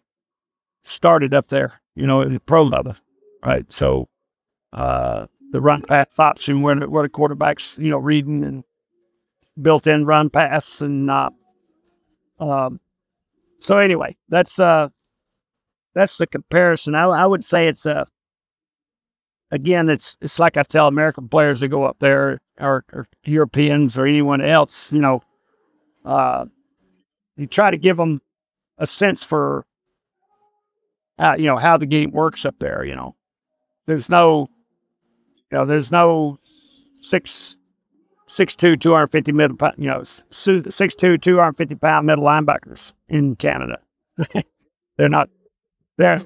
started 0.83 1.35
up 1.35 1.49
there, 1.49 1.81
you 1.95 2.07
know, 2.07 2.23
at 2.23 2.31
the 2.31 2.41
pro 2.41 2.63
level, 2.63 2.97
right? 3.45 3.71
So 3.73 4.09
uh, 4.73 5.27
the 5.53 5.61
run 5.61 5.83
pass 5.83 6.07
option 6.19 6.63
where 6.63 6.77
where 6.77 7.03
the 7.03 7.09
quarterbacks, 7.09 7.79
you 7.79 7.91
know, 7.91 7.99
reading 7.99 8.45
and 8.45 8.65
built 9.61 9.87
in 9.87 10.05
run 10.05 10.31
pass 10.31 10.81
and 10.81 11.11
uh, 11.11 11.31
um, 12.39 12.81
so 13.61 13.79
anyway, 13.79 14.17
that's 14.29 14.59
uh 14.59 14.89
that's 15.95 16.19
the 16.19 16.27
comparison. 16.27 16.95
I, 16.95 17.05
I 17.05 17.27
would 17.27 17.45
say 17.45 17.69
it's 17.69 17.87
a 17.87 18.07
again, 19.51 19.89
it's 19.89 20.17
it's 20.21 20.39
like 20.39 20.57
I 20.57 20.63
tell 20.63 20.89
American 20.89 21.29
players 21.29 21.61
to 21.61 21.69
go 21.69 21.85
up 21.85 21.99
there 22.01 22.41
or, 22.61 22.85
or 22.93 23.07
Europeans 23.25 23.99
or 23.99 24.07
anyone 24.07 24.41
else, 24.41 24.93
you 24.93 25.01
know, 25.01 25.23
uh, 26.07 26.47
you 27.37 27.47
try 27.47 27.71
to 27.71 27.77
give 27.77 27.97
them 27.97 28.23
a 28.79 28.87
sense 28.87 29.25
for 29.25 29.67
how, 31.19 31.35
you 31.35 31.45
know 31.45 31.57
how 31.57 31.77
the 31.77 31.87
game 31.87 32.13
works 32.13 32.45
up 32.45 32.55
there. 32.59 32.85
You 32.85 32.95
know, 32.95 33.17
there's 33.87 34.09
no, 34.09 34.49
you 35.51 35.59
know, 35.59 35.65
there's 35.65 35.91
no 35.91 36.39
six 36.41 37.57
six 38.29 38.57
two, 38.57 38.77
250 38.77 39.33
middle, 39.33 39.57
you 39.77 39.89
know, 39.89 40.03
six 40.03 40.95
two, 40.95 41.19
250 41.19 41.75
pound 41.77 42.07
middle 42.07 42.25
linebackers 42.25 42.95
in 43.09 43.37
Canada. 43.37 43.79
They're 44.97 45.09
not 45.09 45.29
there, 45.99 46.19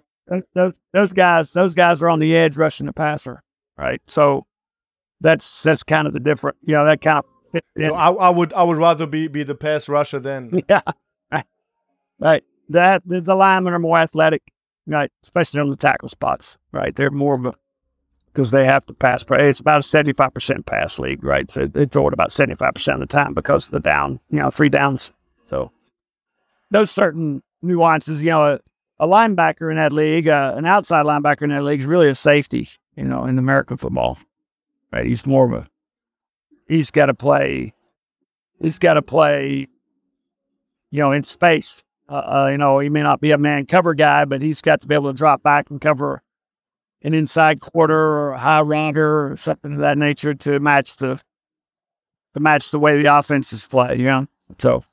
those, 0.54 0.74
those 0.92 1.12
guys, 1.12 1.52
those 1.52 1.74
guys 1.74 2.02
are 2.02 2.10
on 2.10 2.20
the 2.20 2.36
edge 2.36 2.56
rushing 2.56 2.86
the 2.86 2.92
passer, 2.92 3.42
right? 3.76 4.00
So 4.06 4.46
that's 5.20 5.62
that's 5.62 5.82
kind 5.82 6.06
of 6.06 6.12
the 6.12 6.20
different, 6.20 6.56
you 6.62 6.74
know, 6.74 6.84
that 6.84 7.00
kind 7.00 7.18
of. 7.18 7.26
So 7.78 7.94
I, 7.94 8.10
I 8.10 8.30
would 8.30 8.52
I 8.52 8.62
would 8.62 8.76
rather 8.76 9.06
be 9.06 9.28
be 9.28 9.42
the 9.42 9.54
pass 9.54 9.88
rusher 9.88 10.18
than 10.18 10.52
yeah, 10.68 10.82
right. 11.32 11.46
right. 12.18 12.44
That 12.68 13.02
the, 13.04 13.20
the 13.20 13.34
linemen 13.34 13.72
are 13.72 13.78
more 13.78 13.98
athletic, 13.98 14.52
right? 14.86 15.10
Especially 15.22 15.60
on 15.60 15.70
the 15.70 15.76
tackle 15.76 16.08
spots, 16.08 16.58
right? 16.72 16.94
They're 16.94 17.10
more 17.10 17.34
of 17.34 17.46
a 17.46 17.54
because 18.32 18.52
they 18.52 18.64
have 18.64 18.86
to 18.86 18.94
pass. 18.94 19.24
It's 19.28 19.60
about 19.60 19.80
a 19.80 19.82
seventy-five 19.82 20.32
percent 20.32 20.66
pass 20.66 20.98
league, 20.98 21.24
right? 21.24 21.50
So 21.50 21.66
they 21.66 21.86
throw 21.86 22.06
it 22.08 22.14
about 22.14 22.32
seventy-five 22.32 22.74
percent 22.74 23.02
of 23.02 23.08
the 23.08 23.12
time 23.12 23.34
because 23.34 23.66
of 23.66 23.72
the 23.72 23.80
down, 23.80 24.20
you 24.30 24.38
know, 24.38 24.50
three 24.50 24.68
downs. 24.68 25.12
So 25.46 25.72
those 26.70 26.90
certain 26.90 27.42
nuances, 27.62 28.22
you 28.22 28.30
know, 28.30 28.58
a 29.00 29.06
linebacker 29.06 29.70
in 29.70 29.76
that 29.76 29.92
league, 29.92 30.28
uh, 30.28 30.54
an 30.56 30.66
outside 30.66 31.06
linebacker 31.06 31.42
in 31.42 31.50
that 31.50 31.64
league 31.64 31.80
is 31.80 31.86
really 31.86 32.08
a 32.08 32.14
safety, 32.14 32.68
you 32.96 33.04
know, 33.04 33.24
in 33.24 33.38
American 33.38 33.76
football. 33.76 34.18
Right? 34.92 35.06
He's 35.06 35.24
more 35.26 35.46
of 35.46 35.52
a, 35.52 35.69
he's 36.70 36.90
got 36.90 37.06
to 37.06 37.14
play, 37.14 37.74
he's 38.60 38.78
got 38.78 38.94
to 38.94 39.02
play, 39.02 39.66
you 40.90 41.00
know, 41.00 41.12
in 41.12 41.22
space. 41.22 41.82
Uh, 42.08 42.12
uh, 42.12 42.48
you 42.50 42.58
know, 42.58 42.78
he 42.78 42.88
may 42.88 43.02
not 43.02 43.20
be 43.20 43.30
a 43.30 43.38
man 43.38 43.66
cover 43.66 43.94
guy, 43.94 44.24
but 44.24 44.42
he's 44.42 44.62
got 44.62 44.80
to 44.80 44.86
be 44.86 44.94
able 44.94 45.12
to 45.12 45.16
drop 45.16 45.42
back 45.42 45.70
and 45.70 45.80
cover 45.80 46.22
an 47.02 47.14
inside 47.14 47.60
quarter 47.60 47.98
or 47.98 48.32
a 48.32 48.38
high 48.38 48.60
rounder 48.60 49.32
or 49.32 49.36
something 49.36 49.74
of 49.74 49.78
that 49.78 49.98
nature 49.98 50.34
to 50.34 50.58
match 50.58 50.96
the, 50.96 51.20
to 52.34 52.40
match 52.40 52.70
the 52.70 52.78
way 52.78 53.00
the 53.00 53.18
offenses 53.18 53.66
play, 53.66 53.96
you 53.96 54.04
know? 54.04 54.26
So, 54.58 54.84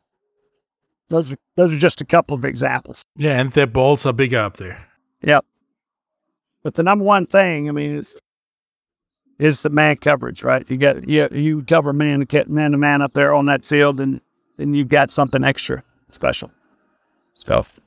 those 1.09 1.33
are 1.33 1.37
those 1.55 1.73
are 1.73 1.79
just 1.79 2.01
a 2.01 2.05
couple 2.05 2.35
of 2.35 2.45
examples. 2.45 3.03
Yeah, 3.15 3.39
and 3.39 3.51
their 3.51 3.65
balls 3.65 4.05
are 4.05 4.13
bigger 4.13 4.39
up 4.39 4.57
there. 4.57 4.85
Yep. 5.23 5.45
But 6.63 6.75
the 6.75 6.83
number 6.83 7.03
one 7.03 7.25
thing, 7.25 7.69
I 7.69 7.71
mean, 7.71 7.95
is 7.95 8.15
is 9.39 9.61
the 9.61 9.69
man 9.69 9.97
coverage, 9.97 10.43
right? 10.43 10.69
You 10.69 10.77
get 10.77 11.07
you 11.07 11.27
you 11.31 11.61
cover 11.63 11.93
man 11.93 12.25
to 12.25 12.45
man 12.47 12.71
to 12.71 12.77
man 12.77 13.01
up 13.01 13.13
there 13.13 13.33
on 13.33 13.45
that 13.45 13.65
field, 13.65 13.99
and 13.99 14.21
then 14.57 14.73
you've 14.73 14.87
got 14.87 15.11
something 15.11 15.43
extra 15.43 15.83
special. 16.09 16.51
Stuff. 17.33 17.79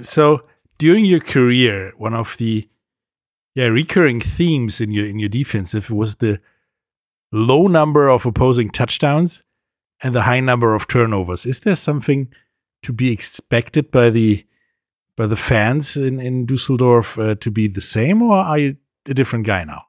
so 0.00 0.42
during 0.78 1.04
your 1.04 1.20
career, 1.20 1.92
one 1.96 2.14
of 2.14 2.36
the 2.38 2.68
yeah 3.54 3.66
recurring 3.66 4.20
themes 4.20 4.80
in 4.80 4.90
your 4.90 5.06
in 5.06 5.18
your 5.18 5.28
defensive 5.28 5.90
was 5.90 6.16
the 6.16 6.40
low 7.30 7.66
number 7.66 8.08
of 8.08 8.26
opposing 8.26 8.70
touchdowns 8.70 9.44
and 10.02 10.14
the 10.14 10.22
high 10.22 10.40
number 10.40 10.74
of 10.74 10.88
turnovers. 10.88 11.46
Is 11.46 11.60
there 11.60 11.76
something 11.76 12.32
to 12.82 12.92
be 12.92 13.12
expected 13.12 13.90
by 13.90 14.10
the 14.10 14.44
by 15.16 15.26
the 15.26 15.36
fans 15.36 15.96
in 15.96 16.18
in 16.18 16.46
Dusseldorf 16.46 17.18
uh, 17.18 17.34
to 17.36 17.50
be 17.50 17.68
the 17.68 17.82
same, 17.82 18.22
or 18.22 18.36
are 18.36 18.58
you 18.58 18.76
a 19.08 19.14
different 19.14 19.46
guy 19.46 19.64
now? 19.64 19.84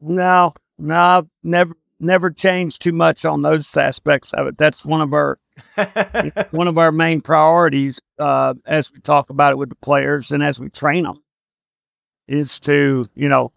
No, 0.00 0.54
no, 0.78 1.28
never 1.42 1.74
never 1.98 2.30
changed 2.30 2.82
too 2.82 2.92
much 2.92 3.24
on 3.24 3.42
those 3.42 3.74
aspects 3.76 4.32
of 4.34 4.46
it. 4.46 4.58
That's 4.58 4.84
one 4.84 5.00
of 5.00 5.12
our 5.14 5.38
one 6.50 6.68
of 6.68 6.78
our 6.78 6.92
main 6.92 7.20
priorities 7.20 8.00
uh, 8.18 8.54
as 8.66 8.92
we 8.92 9.00
talk 9.00 9.30
about 9.30 9.52
it 9.52 9.56
with 9.56 9.70
the 9.70 9.76
players 9.76 10.30
and 10.30 10.42
as 10.42 10.60
we 10.60 10.68
train 10.68 11.04
them 11.04 11.22
is 12.28 12.60
to 12.60 13.06
you 13.14 13.28
know 13.28 13.52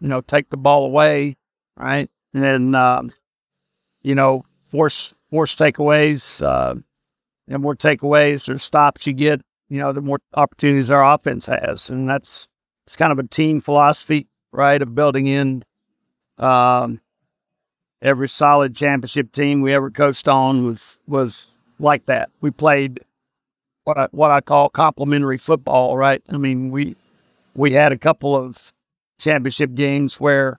you 0.00 0.08
know 0.08 0.20
take 0.20 0.50
the 0.50 0.56
ball 0.56 0.84
away 0.86 1.36
right 1.76 2.10
and 2.32 2.74
um, 2.74 3.10
you 4.02 4.14
know 4.14 4.44
force 4.64 5.14
force 5.30 5.54
takeaways 5.54 6.44
uh, 6.44 6.74
the 7.46 7.58
more 7.58 7.76
takeaways 7.76 8.52
or 8.52 8.58
stops 8.58 9.06
you 9.06 9.12
get 9.12 9.40
you 9.68 9.78
know 9.78 9.92
the 9.92 10.00
more 10.00 10.18
opportunities 10.34 10.90
our 10.90 11.04
offense 11.04 11.46
has 11.46 11.90
and 11.90 12.08
that's 12.08 12.48
it's 12.86 12.96
kind 12.96 13.12
of 13.12 13.18
a 13.18 13.26
team 13.26 13.60
philosophy 13.60 14.26
right 14.52 14.80
of 14.80 14.94
building 14.94 15.26
in 15.26 15.64
um, 16.38 17.00
every 18.02 18.28
solid 18.28 18.74
championship 18.74 19.32
team 19.32 19.62
we 19.62 19.72
ever 19.72 19.90
coached 19.90 20.28
on 20.28 20.64
was 20.64 20.98
was 21.06 21.52
like 21.78 22.06
that. 22.06 22.30
We 22.40 22.50
played 22.50 23.00
what 23.84 23.98
I 23.98 24.08
what 24.12 24.30
I 24.30 24.40
call 24.40 24.68
complementary 24.68 25.38
football, 25.38 25.96
right? 25.96 26.22
I 26.30 26.36
mean, 26.36 26.70
we 26.70 26.96
we 27.54 27.72
had 27.72 27.92
a 27.92 27.98
couple 27.98 28.36
of 28.36 28.72
championship 29.18 29.74
games 29.74 30.20
where 30.20 30.58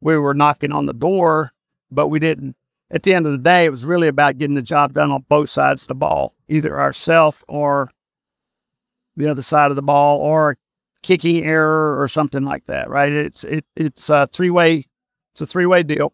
we 0.00 0.16
were 0.16 0.34
knocking 0.34 0.72
on 0.72 0.86
the 0.86 0.92
door, 0.92 1.52
but 1.90 2.08
we 2.08 2.18
didn't. 2.18 2.56
At 2.92 3.04
the 3.04 3.14
end 3.14 3.26
of 3.26 3.32
the 3.32 3.38
day, 3.38 3.66
it 3.66 3.70
was 3.70 3.86
really 3.86 4.08
about 4.08 4.38
getting 4.38 4.56
the 4.56 4.62
job 4.62 4.94
done 4.94 5.12
on 5.12 5.24
both 5.28 5.48
sides 5.48 5.82
of 5.82 5.88
the 5.88 5.94
ball, 5.94 6.34
either 6.48 6.80
ourself 6.80 7.44
or 7.46 7.90
the 9.16 9.28
other 9.28 9.42
side 9.42 9.70
of 9.70 9.76
the 9.76 9.82
ball, 9.82 10.18
or 10.18 10.56
kicking 11.02 11.44
error 11.44 12.00
or 12.00 12.08
something 12.08 12.44
like 12.44 12.66
that, 12.66 12.88
right? 12.88 13.12
It's 13.12 13.44
it 13.44 13.64
it's 13.76 14.08
a 14.10 14.28
three 14.32 14.50
way 14.50 14.84
it's 15.32 15.40
a 15.40 15.46
three 15.46 15.66
way 15.66 15.82
deal 15.82 16.12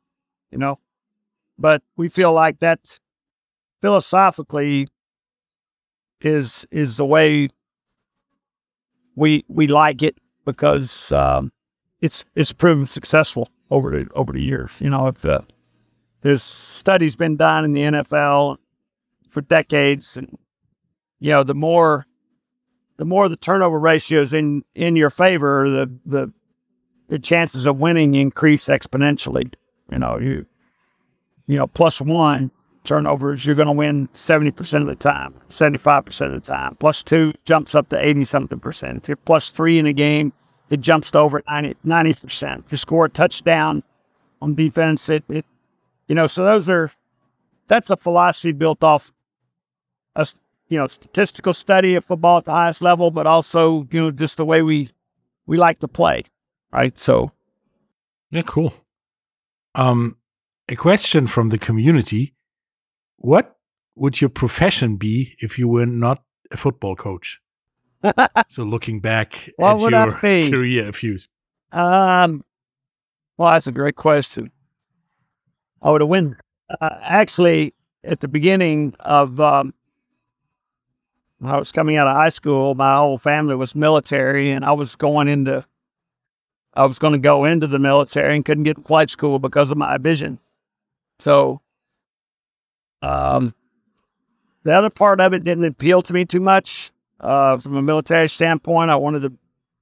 you 0.51 0.59
know. 0.59 0.79
But 1.59 1.83
we 1.97 2.09
feel 2.09 2.33
like 2.33 2.59
that 2.61 2.99
philosophically 3.81 4.89
is 6.21 6.67
is 6.71 6.97
the 6.97 7.05
way 7.05 7.49
we 9.15 9.45
we 9.49 9.67
like 9.67 10.03
it 10.03 10.19
because 10.45 11.13
um, 11.13 11.53
it's 12.01 12.25
it's 12.35 12.53
proven 12.53 12.87
successful 12.87 13.49
over 13.71 13.91
the 13.91 14.11
over 14.15 14.33
the 14.33 14.43
years. 14.43 14.81
You 14.81 14.91
know, 14.91 15.09
if 15.09 15.25
uh, 15.25 15.41
there's 16.21 16.43
studies 16.43 17.17
been 17.17 17.37
done 17.37 17.65
in 17.65 17.73
the 17.73 17.83
NFL 17.83 18.59
for 19.31 19.41
decades, 19.41 20.17
and 20.17 20.39
you 21.21 21.31
know, 21.31 21.43
the 21.43 21.55
more 21.55 22.07
the 22.97 23.05
more 23.05 23.29
the 23.29 23.37
turnover 23.37 23.79
ratios 23.79 24.33
in 24.33 24.65
in 24.75 24.97
your 24.97 25.11
favor, 25.11 25.69
the 25.69 25.91
the 26.05 26.33
the 27.09 27.19
chances 27.19 27.67
of 27.67 27.79
winning 27.79 28.15
increase 28.15 28.67
exponentially. 28.67 29.53
You 29.91 29.99
know, 29.99 30.19
you 30.19 30.47
you 31.47 31.57
know, 31.57 31.67
plus 31.67 32.01
one 32.01 32.51
turnovers, 32.87 33.45
you're 33.45 33.55
going 33.55 33.67
to 33.67 33.73
win 33.73 34.09
70% 34.09 34.81
of 34.81 34.87
the 34.87 34.95
time, 34.95 35.35
75% 35.49 36.27
of 36.27 36.33
the 36.33 36.41
time. 36.41 36.77
Plus 36.77 37.03
two 37.03 37.33
jumps 37.45 37.75
up 37.75 37.89
to 37.91 38.05
80 38.05 38.25
something 38.25 38.61
percent. 38.61 38.97
If 38.99 39.09
you're 39.09 39.17
plus 39.17 39.51
three 39.51 39.79
in 39.79 39.87
a 39.87 39.93
game, 39.93 40.33
it 40.71 40.81
jumps 40.81 41.11
to 41.13 41.19
over 41.19 41.43
90, 41.47 42.15
percent 42.15 42.65
If 42.67 42.73
you 42.73 42.79
score 42.79 43.05
a 43.07 43.11
touchdown 43.11 43.83
on 44.41 44.55
defense, 44.55 45.09
it, 45.09 45.25
it, 45.29 45.45
you 46.09 46.15
know, 46.15 46.27
so 46.27 46.45
those 46.45 46.71
are, 46.71 46.91
that's 47.69 47.91
a 47.91 47.97
philosophy 47.97 48.53
built 48.53 48.83
off 48.83 49.13
a, 50.15 50.27
you 50.69 50.79
know, 50.79 50.87
statistical 50.87 51.53
study 51.53 51.95
of 51.95 52.05
football 52.05 52.39
at 52.39 52.45
the 52.45 52.53
highest 52.53 52.83
level, 52.83 53.11
but 53.11 53.27
also, 53.27 53.87
you 53.91 54.01
know, 54.01 54.11
just 54.11 54.37
the 54.37 54.45
way 54.45 54.63
we, 54.63 54.91
we 55.47 55.57
like 55.57 55.79
to 55.81 55.89
play. 55.89 56.25
Right. 56.73 56.99
So, 56.99 57.31
yeah, 58.31 58.43
cool. 58.43 58.75
Um, 59.75 60.17
a 60.69 60.77
question 60.77 61.27
from 61.27 61.51
the 61.51 61.59
community 61.59 62.35
What 63.17 63.57
would 63.95 64.21
your 64.21 64.31
profession 64.31 64.97
be 64.97 65.37
if 65.39 65.59
you 65.59 65.69
were 65.69 65.87
not 65.87 66.23
a 66.51 66.57
football 66.57 66.97
coach? 66.97 67.41
so, 68.49 68.63
looking 68.63 69.01
back 69.01 69.51
what 69.57 69.93
at 69.93 70.11
your 70.11 70.13
career, 70.13 70.89
a 70.89 70.93
few. 70.93 71.19
Um, 71.73 72.45
well, 73.37 73.53
that's 73.53 73.67
a 73.67 73.73
great 73.73 73.97
question. 73.97 74.51
I 75.83 75.91
would 75.91 76.01
have 76.01 76.09
won. 76.09 76.37
Uh, 76.81 76.97
actually, 77.01 77.75
at 78.05 78.21
the 78.21 78.29
beginning 78.29 78.95
of 79.01 79.41
um, 79.41 79.75
when 81.39 81.53
I 81.53 81.59
was 81.59 81.73
coming 81.73 81.97
out 81.97 82.07
of 82.07 82.17
high 82.17 82.31
school, 82.31 82.75
my 82.75 82.97
whole 82.97 83.19
family 83.19 83.55
was 83.55 83.75
military, 83.75 84.51
and 84.51 84.65
I 84.65 84.73
was 84.73 84.97
going 84.97 85.29
into 85.29 85.65
I 86.77 86.85
was 86.85 86.99
going 86.99 87.13
to 87.13 87.19
go 87.19 87.45
into 87.45 87.67
the 87.67 87.79
military 87.79 88.37
and 88.37 88.45
couldn't 88.45 88.65
get 88.65 88.85
flight 88.87 89.09
school 89.09 89.39
because 89.39 89.71
of 89.71 89.79
my 89.79 89.97
vision. 89.97 90.39
So, 91.19 91.63
um, 93.01 93.55
the 94.63 94.73
other 94.73 94.91
part 94.91 95.21
of 95.21 95.33
it 95.33 95.43
didn't 95.43 95.65
appeal 95.65 96.03
to 96.03 96.13
me 96.13 96.27
too 96.27 96.41
much. 96.41 96.93
Uh, 97.19 97.57
from 97.57 97.77
a 97.77 97.83
military 97.83 98.29
standpoint, 98.29 98.91
I 98.91 98.97
wanted 98.97 99.23
to. 99.23 99.33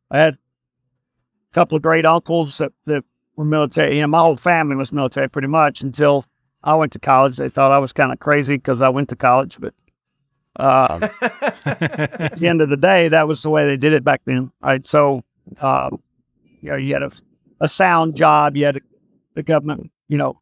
I 0.09 0.21
had 0.21 0.35
a 0.35 1.55
couple 1.55 1.75
of 1.75 1.83
great 1.83 2.07
uncles 2.07 2.59
that, 2.59 2.73
that 2.87 3.03
were 3.35 3.45
military. 3.45 3.97
You 3.97 4.03
know, 4.03 4.09
my 4.09 4.21
whole 4.21 4.37
family 4.37 4.77
was 4.77 4.93
military 4.93 5.29
pretty 5.29 5.49
much 5.49 5.81
until 5.81 6.25
I 6.63 6.77
went 6.77 6.93
to 6.93 7.01
college. 7.01 7.39
They 7.39 7.49
thought 7.49 7.73
I 7.73 7.79
was 7.79 7.93
kind 7.93 8.13
of 8.13 8.21
crazy 8.21 8.55
because 8.55 8.81
I 8.81 8.89
went 8.89 9.09
to 9.09 9.17
college, 9.17 9.59
but 9.59 9.75
uh, 10.57 11.09
at 11.23 12.37
the 12.37 12.47
end 12.49 12.61
of 12.61 12.69
the 12.69 12.77
day, 12.77 13.09
that 13.09 13.27
was 13.27 13.43
the 13.43 13.51
way 13.51 13.67
they 13.67 13.77
did 13.77 13.93
it 13.93 14.05
back 14.05 14.23
then. 14.25 14.53
Right. 14.63 14.87
So, 14.87 15.23
uh, 15.61 15.91
you 16.61 16.71
know, 16.71 16.77
you 16.77 16.95
had 16.95 17.03
a, 17.03 17.11
a 17.61 17.69
sound 17.69 18.17
job, 18.17 18.57
you 18.57 18.65
had 18.65 18.77
a, 18.77 18.81
the 19.35 19.43
government, 19.43 19.91
you 20.09 20.17
know, 20.17 20.41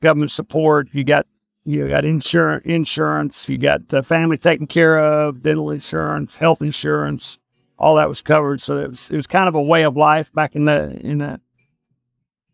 government 0.00 0.30
support. 0.30 0.88
You 0.92 1.04
got 1.04 1.26
you 1.64 1.88
got 1.88 2.04
insurance, 2.04 2.64
insurance. 2.64 3.48
You 3.48 3.58
got 3.58 3.88
the 3.88 4.02
family 4.02 4.38
taken 4.38 4.66
care 4.66 4.98
of, 4.98 5.42
dental 5.42 5.70
insurance, 5.70 6.36
health 6.36 6.62
insurance. 6.62 7.38
All 7.78 7.96
that 7.96 8.08
was 8.08 8.22
covered. 8.22 8.60
So 8.60 8.78
it 8.78 8.90
was 8.90 9.10
it 9.10 9.16
was 9.16 9.26
kind 9.26 9.48
of 9.48 9.54
a 9.54 9.62
way 9.62 9.84
of 9.84 9.96
life 9.96 10.32
back 10.32 10.54
in 10.54 10.64
the 10.64 10.98
in 11.00 11.18
the 11.18 11.40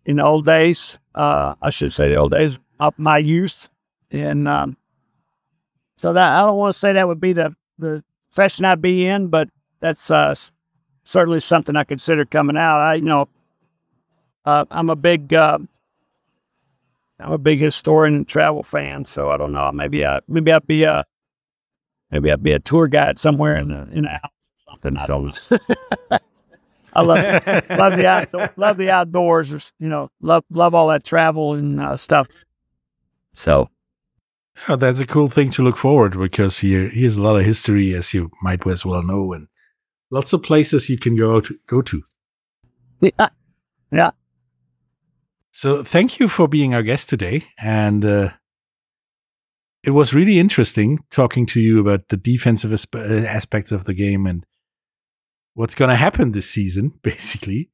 in 0.05 0.16
the 0.16 0.25
old 0.25 0.47
days. 0.47 0.99
Uh, 1.14 1.55
I 1.61 1.71
should 1.71 1.92
say 1.92 2.09
the 2.09 2.16
old 2.16 2.33
days 2.33 2.59
of 2.81 2.99
my 2.99 3.18
youth, 3.18 3.68
and 4.11 4.49
um, 4.49 4.77
so 6.02 6.12
that 6.12 6.32
I 6.32 6.44
don't 6.44 6.56
want 6.56 6.72
to 6.72 6.78
say 6.80 6.92
that 6.94 7.06
would 7.06 7.20
be 7.20 7.32
the 7.32 7.54
the 7.78 8.02
profession 8.28 8.64
I'd 8.64 8.82
be 8.82 9.06
in, 9.06 9.28
but 9.28 9.48
that's 9.78 10.10
uh, 10.10 10.34
certainly 11.04 11.38
something 11.38 11.76
I 11.76 11.84
consider 11.84 12.24
coming 12.24 12.56
out. 12.56 12.80
I 12.80 12.94
you 12.94 13.02
know 13.02 13.28
uh, 14.44 14.64
I'm 14.72 14.90
a 14.90 14.96
big 14.96 15.32
uh, 15.32 15.59
I'm 17.20 17.30
a 17.30 17.38
big 17.38 17.61
historian 17.61 18.16
and 18.16 18.28
travel 18.28 18.64
fan, 18.64 19.05
so 19.05 19.30
I 19.30 19.36
don't 19.36 19.53
know. 19.53 19.70
Maybe 19.70 20.05
I 20.05 20.18
maybe 20.26 20.50
I'd 20.50 20.66
be 20.66 20.82
a 20.82 21.05
maybe 22.11 22.32
I'd 22.32 22.42
be 22.42 22.50
a 22.50 22.59
tour 22.59 22.88
guide 22.88 23.16
somewhere 23.16 23.57
in 23.57 23.68
the 23.68 23.88
in 23.92 24.05
a 24.05 24.11
house 24.11 24.50
or 24.66 24.72
something. 24.72 24.96
I 24.96 25.07
don't. 25.07 25.48
I 26.94 27.03
love 27.03 27.68
love 27.70 27.96
the 27.96 28.07
outdoor, 28.07 28.50
love 28.57 28.76
the 28.76 28.90
outdoors. 28.90 29.72
You 29.78 29.88
know, 29.88 30.11
love 30.20 30.44
love 30.50 30.74
all 30.74 30.88
that 30.88 31.05
travel 31.05 31.55
and 31.55 31.80
uh, 31.80 31.94
stuff. 31.94 32.26
So, 33.34 33.70
oh, 34.68 34.76
that's 34.76 35.00
a 35.00 35.07
cool 35.07 35.28
thing 35.28 35.50
to 35.53 35.62
look 35.62 35.76
forward 35.76 36.18
because 36.18 36.59
here 36.59 36.88
here's 36.88 37.16
a 37.16 37.22
lot 37.22 37.38
of 37.38 37.44
history, 37.44 37.94
as 37.94 38.14
you 38.14 38.30
might 38.42 38.66
as 38.66 38.86
well 38.86 39.03
know, 39.03 39.32
and 39.32 39.48
lots 40.11 40.32
of 40.32 40.42
places 40.42 40.88
you 40.88 40.98
can 40.98 41.16
go 41.16 41.40
to 41.40 41.59
go 41.66 41.82
to. 41.82 42.03
Yeah, 43.00 43.28
yeah. 43.90 44.11
So 45.53 45.82
thank 45.82 46.18
you 46.18 46.28
for 46.28 46.48
being 46.48 46.74
our 46.74 46.82
guest 46.82 47.11
today. 47.11 47.44
And 47.59 48.05
uh, 48.05 48.30
it 49.84 49.90
was 49.90 50.14
really 50.14 50.38
interesting 50.38 51.05
talking 51.11 51.44
to 51.46 51.61
you 51.61 51.78
about 51.78 52.09
the 52.09 52.16
defensive 52.16 52.70
aspe- 52.70 53.24
uh, 53.24 53.26
aspects 53.26 53.70
of 53.70 53.84
the 53.84 53.92
game 53.92 54.26
and 54.26 54.46
what's 55.53 55.74
going 55.74 55.90
to 55.90 55.96
happen 55.96 56.32
this 56.32 56.48
season, 56.48 56.98
basically. 57.03 57.70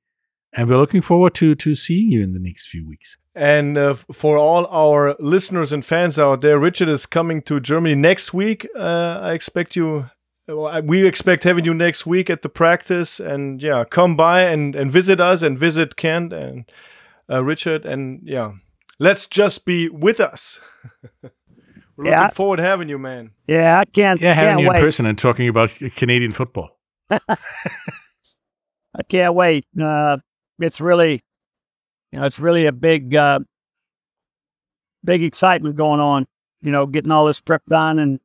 And 0.56 0.68
we're 0.68 0.78
looking 0.78 1.02
forward 1.02 1.34
to 1.36 1.54
to 1.54 1.74
seeing 1.74 2.10
you 2.10 2.22
in 2.22 2.32
the 2.32 2.40
next 2.40 2.68
few 2.68 2.86
weeks. 2.88 3.18
And 3.34 3.76
uh, 3.78 3.94
for 3.94 4.36
all 4.38 4.66
our 4.66 5.14
listeners 5.20 5.72
and 5.72 5.84
fans 5.84 6.18
out 6.18 6.40
there, 6.40 6.58
Richard 6.58 6.88
is 6.88 7.06
coming 7.06 7.42
to 7.42 7.60
Germany 7.60 7.94
next 7.94 8.32
week. 8.34 8.66
Uh, 8.76 9.18
I 9.22 9.32
expect 9.34 9.76
you. 9.76 10.06
Well, 10.48 10.80
we 10.82 11.06
expect 11.06 11.44
having 11.44 11.66
you 11.66 11.74
next 11.74 12.06
week 12.06 12.30
at 12.30 12.40
the 12.40 12.48
practice, 12.48 13.20
and 13.20 13.62
yeah, 13.62 13.84
come 13.84 14.16
by 14.16 14.44
and, 14.44 14.74
and 14.74 14.90
visit 14.90 15.20
us 15.20 15.42
and 15.42 15.58
visit 15.58 15.94
Kent 15.96 16.32
and 16.32 16.64
uh, 17.30 17.44
Richard, 17.44 17.84
and 17.84 18.20
yeah, 18.24 18.52
let's 18.98 19.26
just 19.26 19.66
be 19.66 19.90
with 19.90 20.18
us. 20.20 20.60
We're 21.96 22.06
Yeah. 22.06 22.22
looking 22.22 22.34
forward 22.34 22.56
to 22.56 22.62
having 22.62 22.88
you, 22.88 22.98
man. 22.98 23.32
Yeah, 23.46 23.78
I 23.80 23.84
can't. 23.84 24.20
Yeah, 24.22 24.32
having 24.32 24.48
can't 24.52 24.60
you 24.62 24.68
wait. 24.70 24.76
in 24.78 24.82
person 24.82 25.04
and 25.04 25.18
talking 25.18 25.48
about 25.48 25.70
Canadian 25.96 26.32
football. 26.32 26.70
I 27.10 27.18
can't 29.08 29.34
wait. 29.34 29.66
Uh, 29.78 30.16
it's 30.58 30.80
really, 30.80 31.20
you 32.12 32.18
know, 32.18 32.24
it's 32.24 32.40
really 32.40 32.66
a 32.66 32.72
big, 32.72 33.14
uh, 33.14 33.40
big 35.04 35.22
excitement 35.22 35.76
going 35.76 36.00
on. 36.00 36.26
You 36.60 36.72
know, 36.72 36.86
getting 36.86 37.12
all 37.12 37.26
this 37.26 37.40
prep 37.40 37.64
done, 37.66 37.98
and 37.98 38.20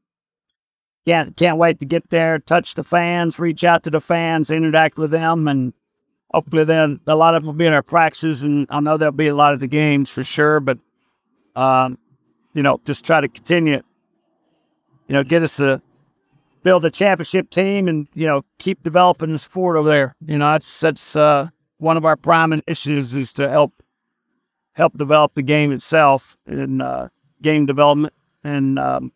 can't 1.05 1.35
can't 1.37 1.57
wait 1.57 1.79
to 1.79 1.85
get 1.85 2.09
there, 2.09 2.39
touch 2.39 2.73
the 2.73 2.83
fans, 2.83 3.37
reach 3.37 3.63
out 3.63 3.83
to 3.83 3.89
the 3.89 4.01
fans, 4.01 4.49
interact 4.49 4.97
with 4.97 5.11
them, 5.11 5.47
and 5.47 5.73
hopefully 6.33 6.63
then 6.63 6.99
a 7.05 7.15
lot 7.15 7.35
of 7.35 7.43
them 7.43 7.47
will 7.47 7.53
be 7.53 7.67
in 7.67 7.73
our 7.73 7.83
practices, 7.83 8.41
and 8.41 8.65
I 8.69 8.79
know 8.79 8.97
there'll 8.97 9.11
be 9.11 9.27
a 9.27 9.35
lot 9.35 9.53
of 9.53 9.59
the 9.59 9.67
games 9.67 10.09
for 10.09 10.23
sure. 10.23 10.59
But, 10.59 10.79
um, 11.55 11.99
you 12.53 12.63
know, 12.63 12.81
just 12.85 13.05
try 13.05 13.21
to 13.21 13.27
continue, 13.27 13.81
you 15.07 15.13
know, 15.13 15.23
get 15.23 15.43
us 15.43 15.59
a 15.59 15.81
build 16.63 16.85
a 16.85 16.89
championship 16.89 17.49
team 17.49 17.87
and 17.87 18.07
you 18.13 18.25
know 18.25 18.43
keep 18.57 18.81
developing 18.83 19.31
the 19.31 19.37
sport 19.37 19.77
over 19.77 19.87
there. 19.87 20.15
You 20.25 20.37
know 20.37 20.51
that's 20.53 20.79
that's 20.79 21.15
uh, 21.15 21.49
one 21.83 21.97
of 21.97 22.05
our 22.05 22.15
prime 22.15 22.53
initiatives 22.53 23.13
is 23.15 23.33
to 23.33 23.49
help 23.49 23.73
help 24.73 24.97
develop 24.97 25.35
the 25.35 25.43
game 25.43 25.71
itself 25.71 26.35
and 26.47 26.81
uh, 26.81 27.09
game 27.41 27.65
development, 27.65 28.13
and 28.43 28.79
um, 28.79 29.11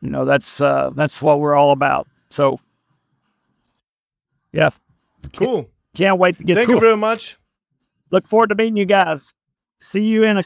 you 0.00 0.10
know 0.10 0.24
that's 0.24 0.60
uh, 0.60 0.90
that's 0.94 1.20
what 1.22 1.40
we're 1.40 1.54
all 1.56 1.72
about. 1.72 2.06
So 2.30 2.60
yeah, 4.52 4.70
Cool. 5.36 5.68
can't 5.96 6.18
wait 6.18 6.38
to 6.38 6.44
get 6.44 6.54
Thank 6.56 6.68
to 6.68 6.74
you 6.74 6.80
very 6.80 6.96
much. 6.96 7.38
Look 8.10 8.26
forward 8.26 8.48
to 8.50 8.54
meeting 8.54 8.76
you 8.76 8.84
guys. 8.86 9.34
See 9.80 10.02
you 10.02 10.24
in 10.24 10.38
a 10.38 10.42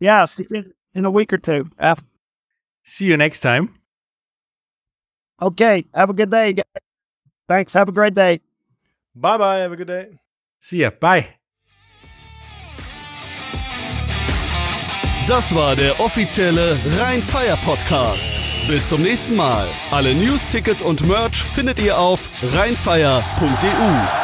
yeah, 0.00 0.24
see 0.24 0.46
you 0.50 0.56
in- 0.56 0.72
in 0.94 1.04
a 1.06 1.10
week 1.10 1.32
or 1.32 1.38
two. 1.38 1.66
Af- 1.78 2.04
See 2.84 3.06
you 3.06 3.16
next 3.16 3.40
time. 3.40 3.72
Okay, 5.40 5.84
have 5.94 6.10
a 6.10 6.12
good 6.12 6.30
day. 6.30 6.52
guys. 6.52 6.64
Thanks. 7.48 7.72
Have 7.72 7.88
a 7.88 7.92
great 7.92 8.14
day. 8.14 8.40
Bye 9.14 9.38
bye. 9.38 9.58
Have 9.58 9.72
a 9.72 9.76
good 9.76 9.86
day. 9.86 10.18
See 10.64 10.78
ya. 10.78 10.90
Bye. 10.90 11.24
Das 15.26 15.52
war 15.54 15.74
der 15.74 15.98
offizielle 15.98 16.78
Rheinfeier-Podcast. 16.98 18.40
Bis 18.68 18.88
zum 18.88 19.02
nächsten 19.02 19.34
Mal. 19.34 19.66
Alle 19.90 20.14
News, 20.14 20.46
Tickets 20.46 20.82
und 20.82 21.04
Merch 21.08 21.42
findet 21.42 21.80
ihr 21.80 21.98
auf 21.98 22.28
rheinfeier.de. 22.54 24.22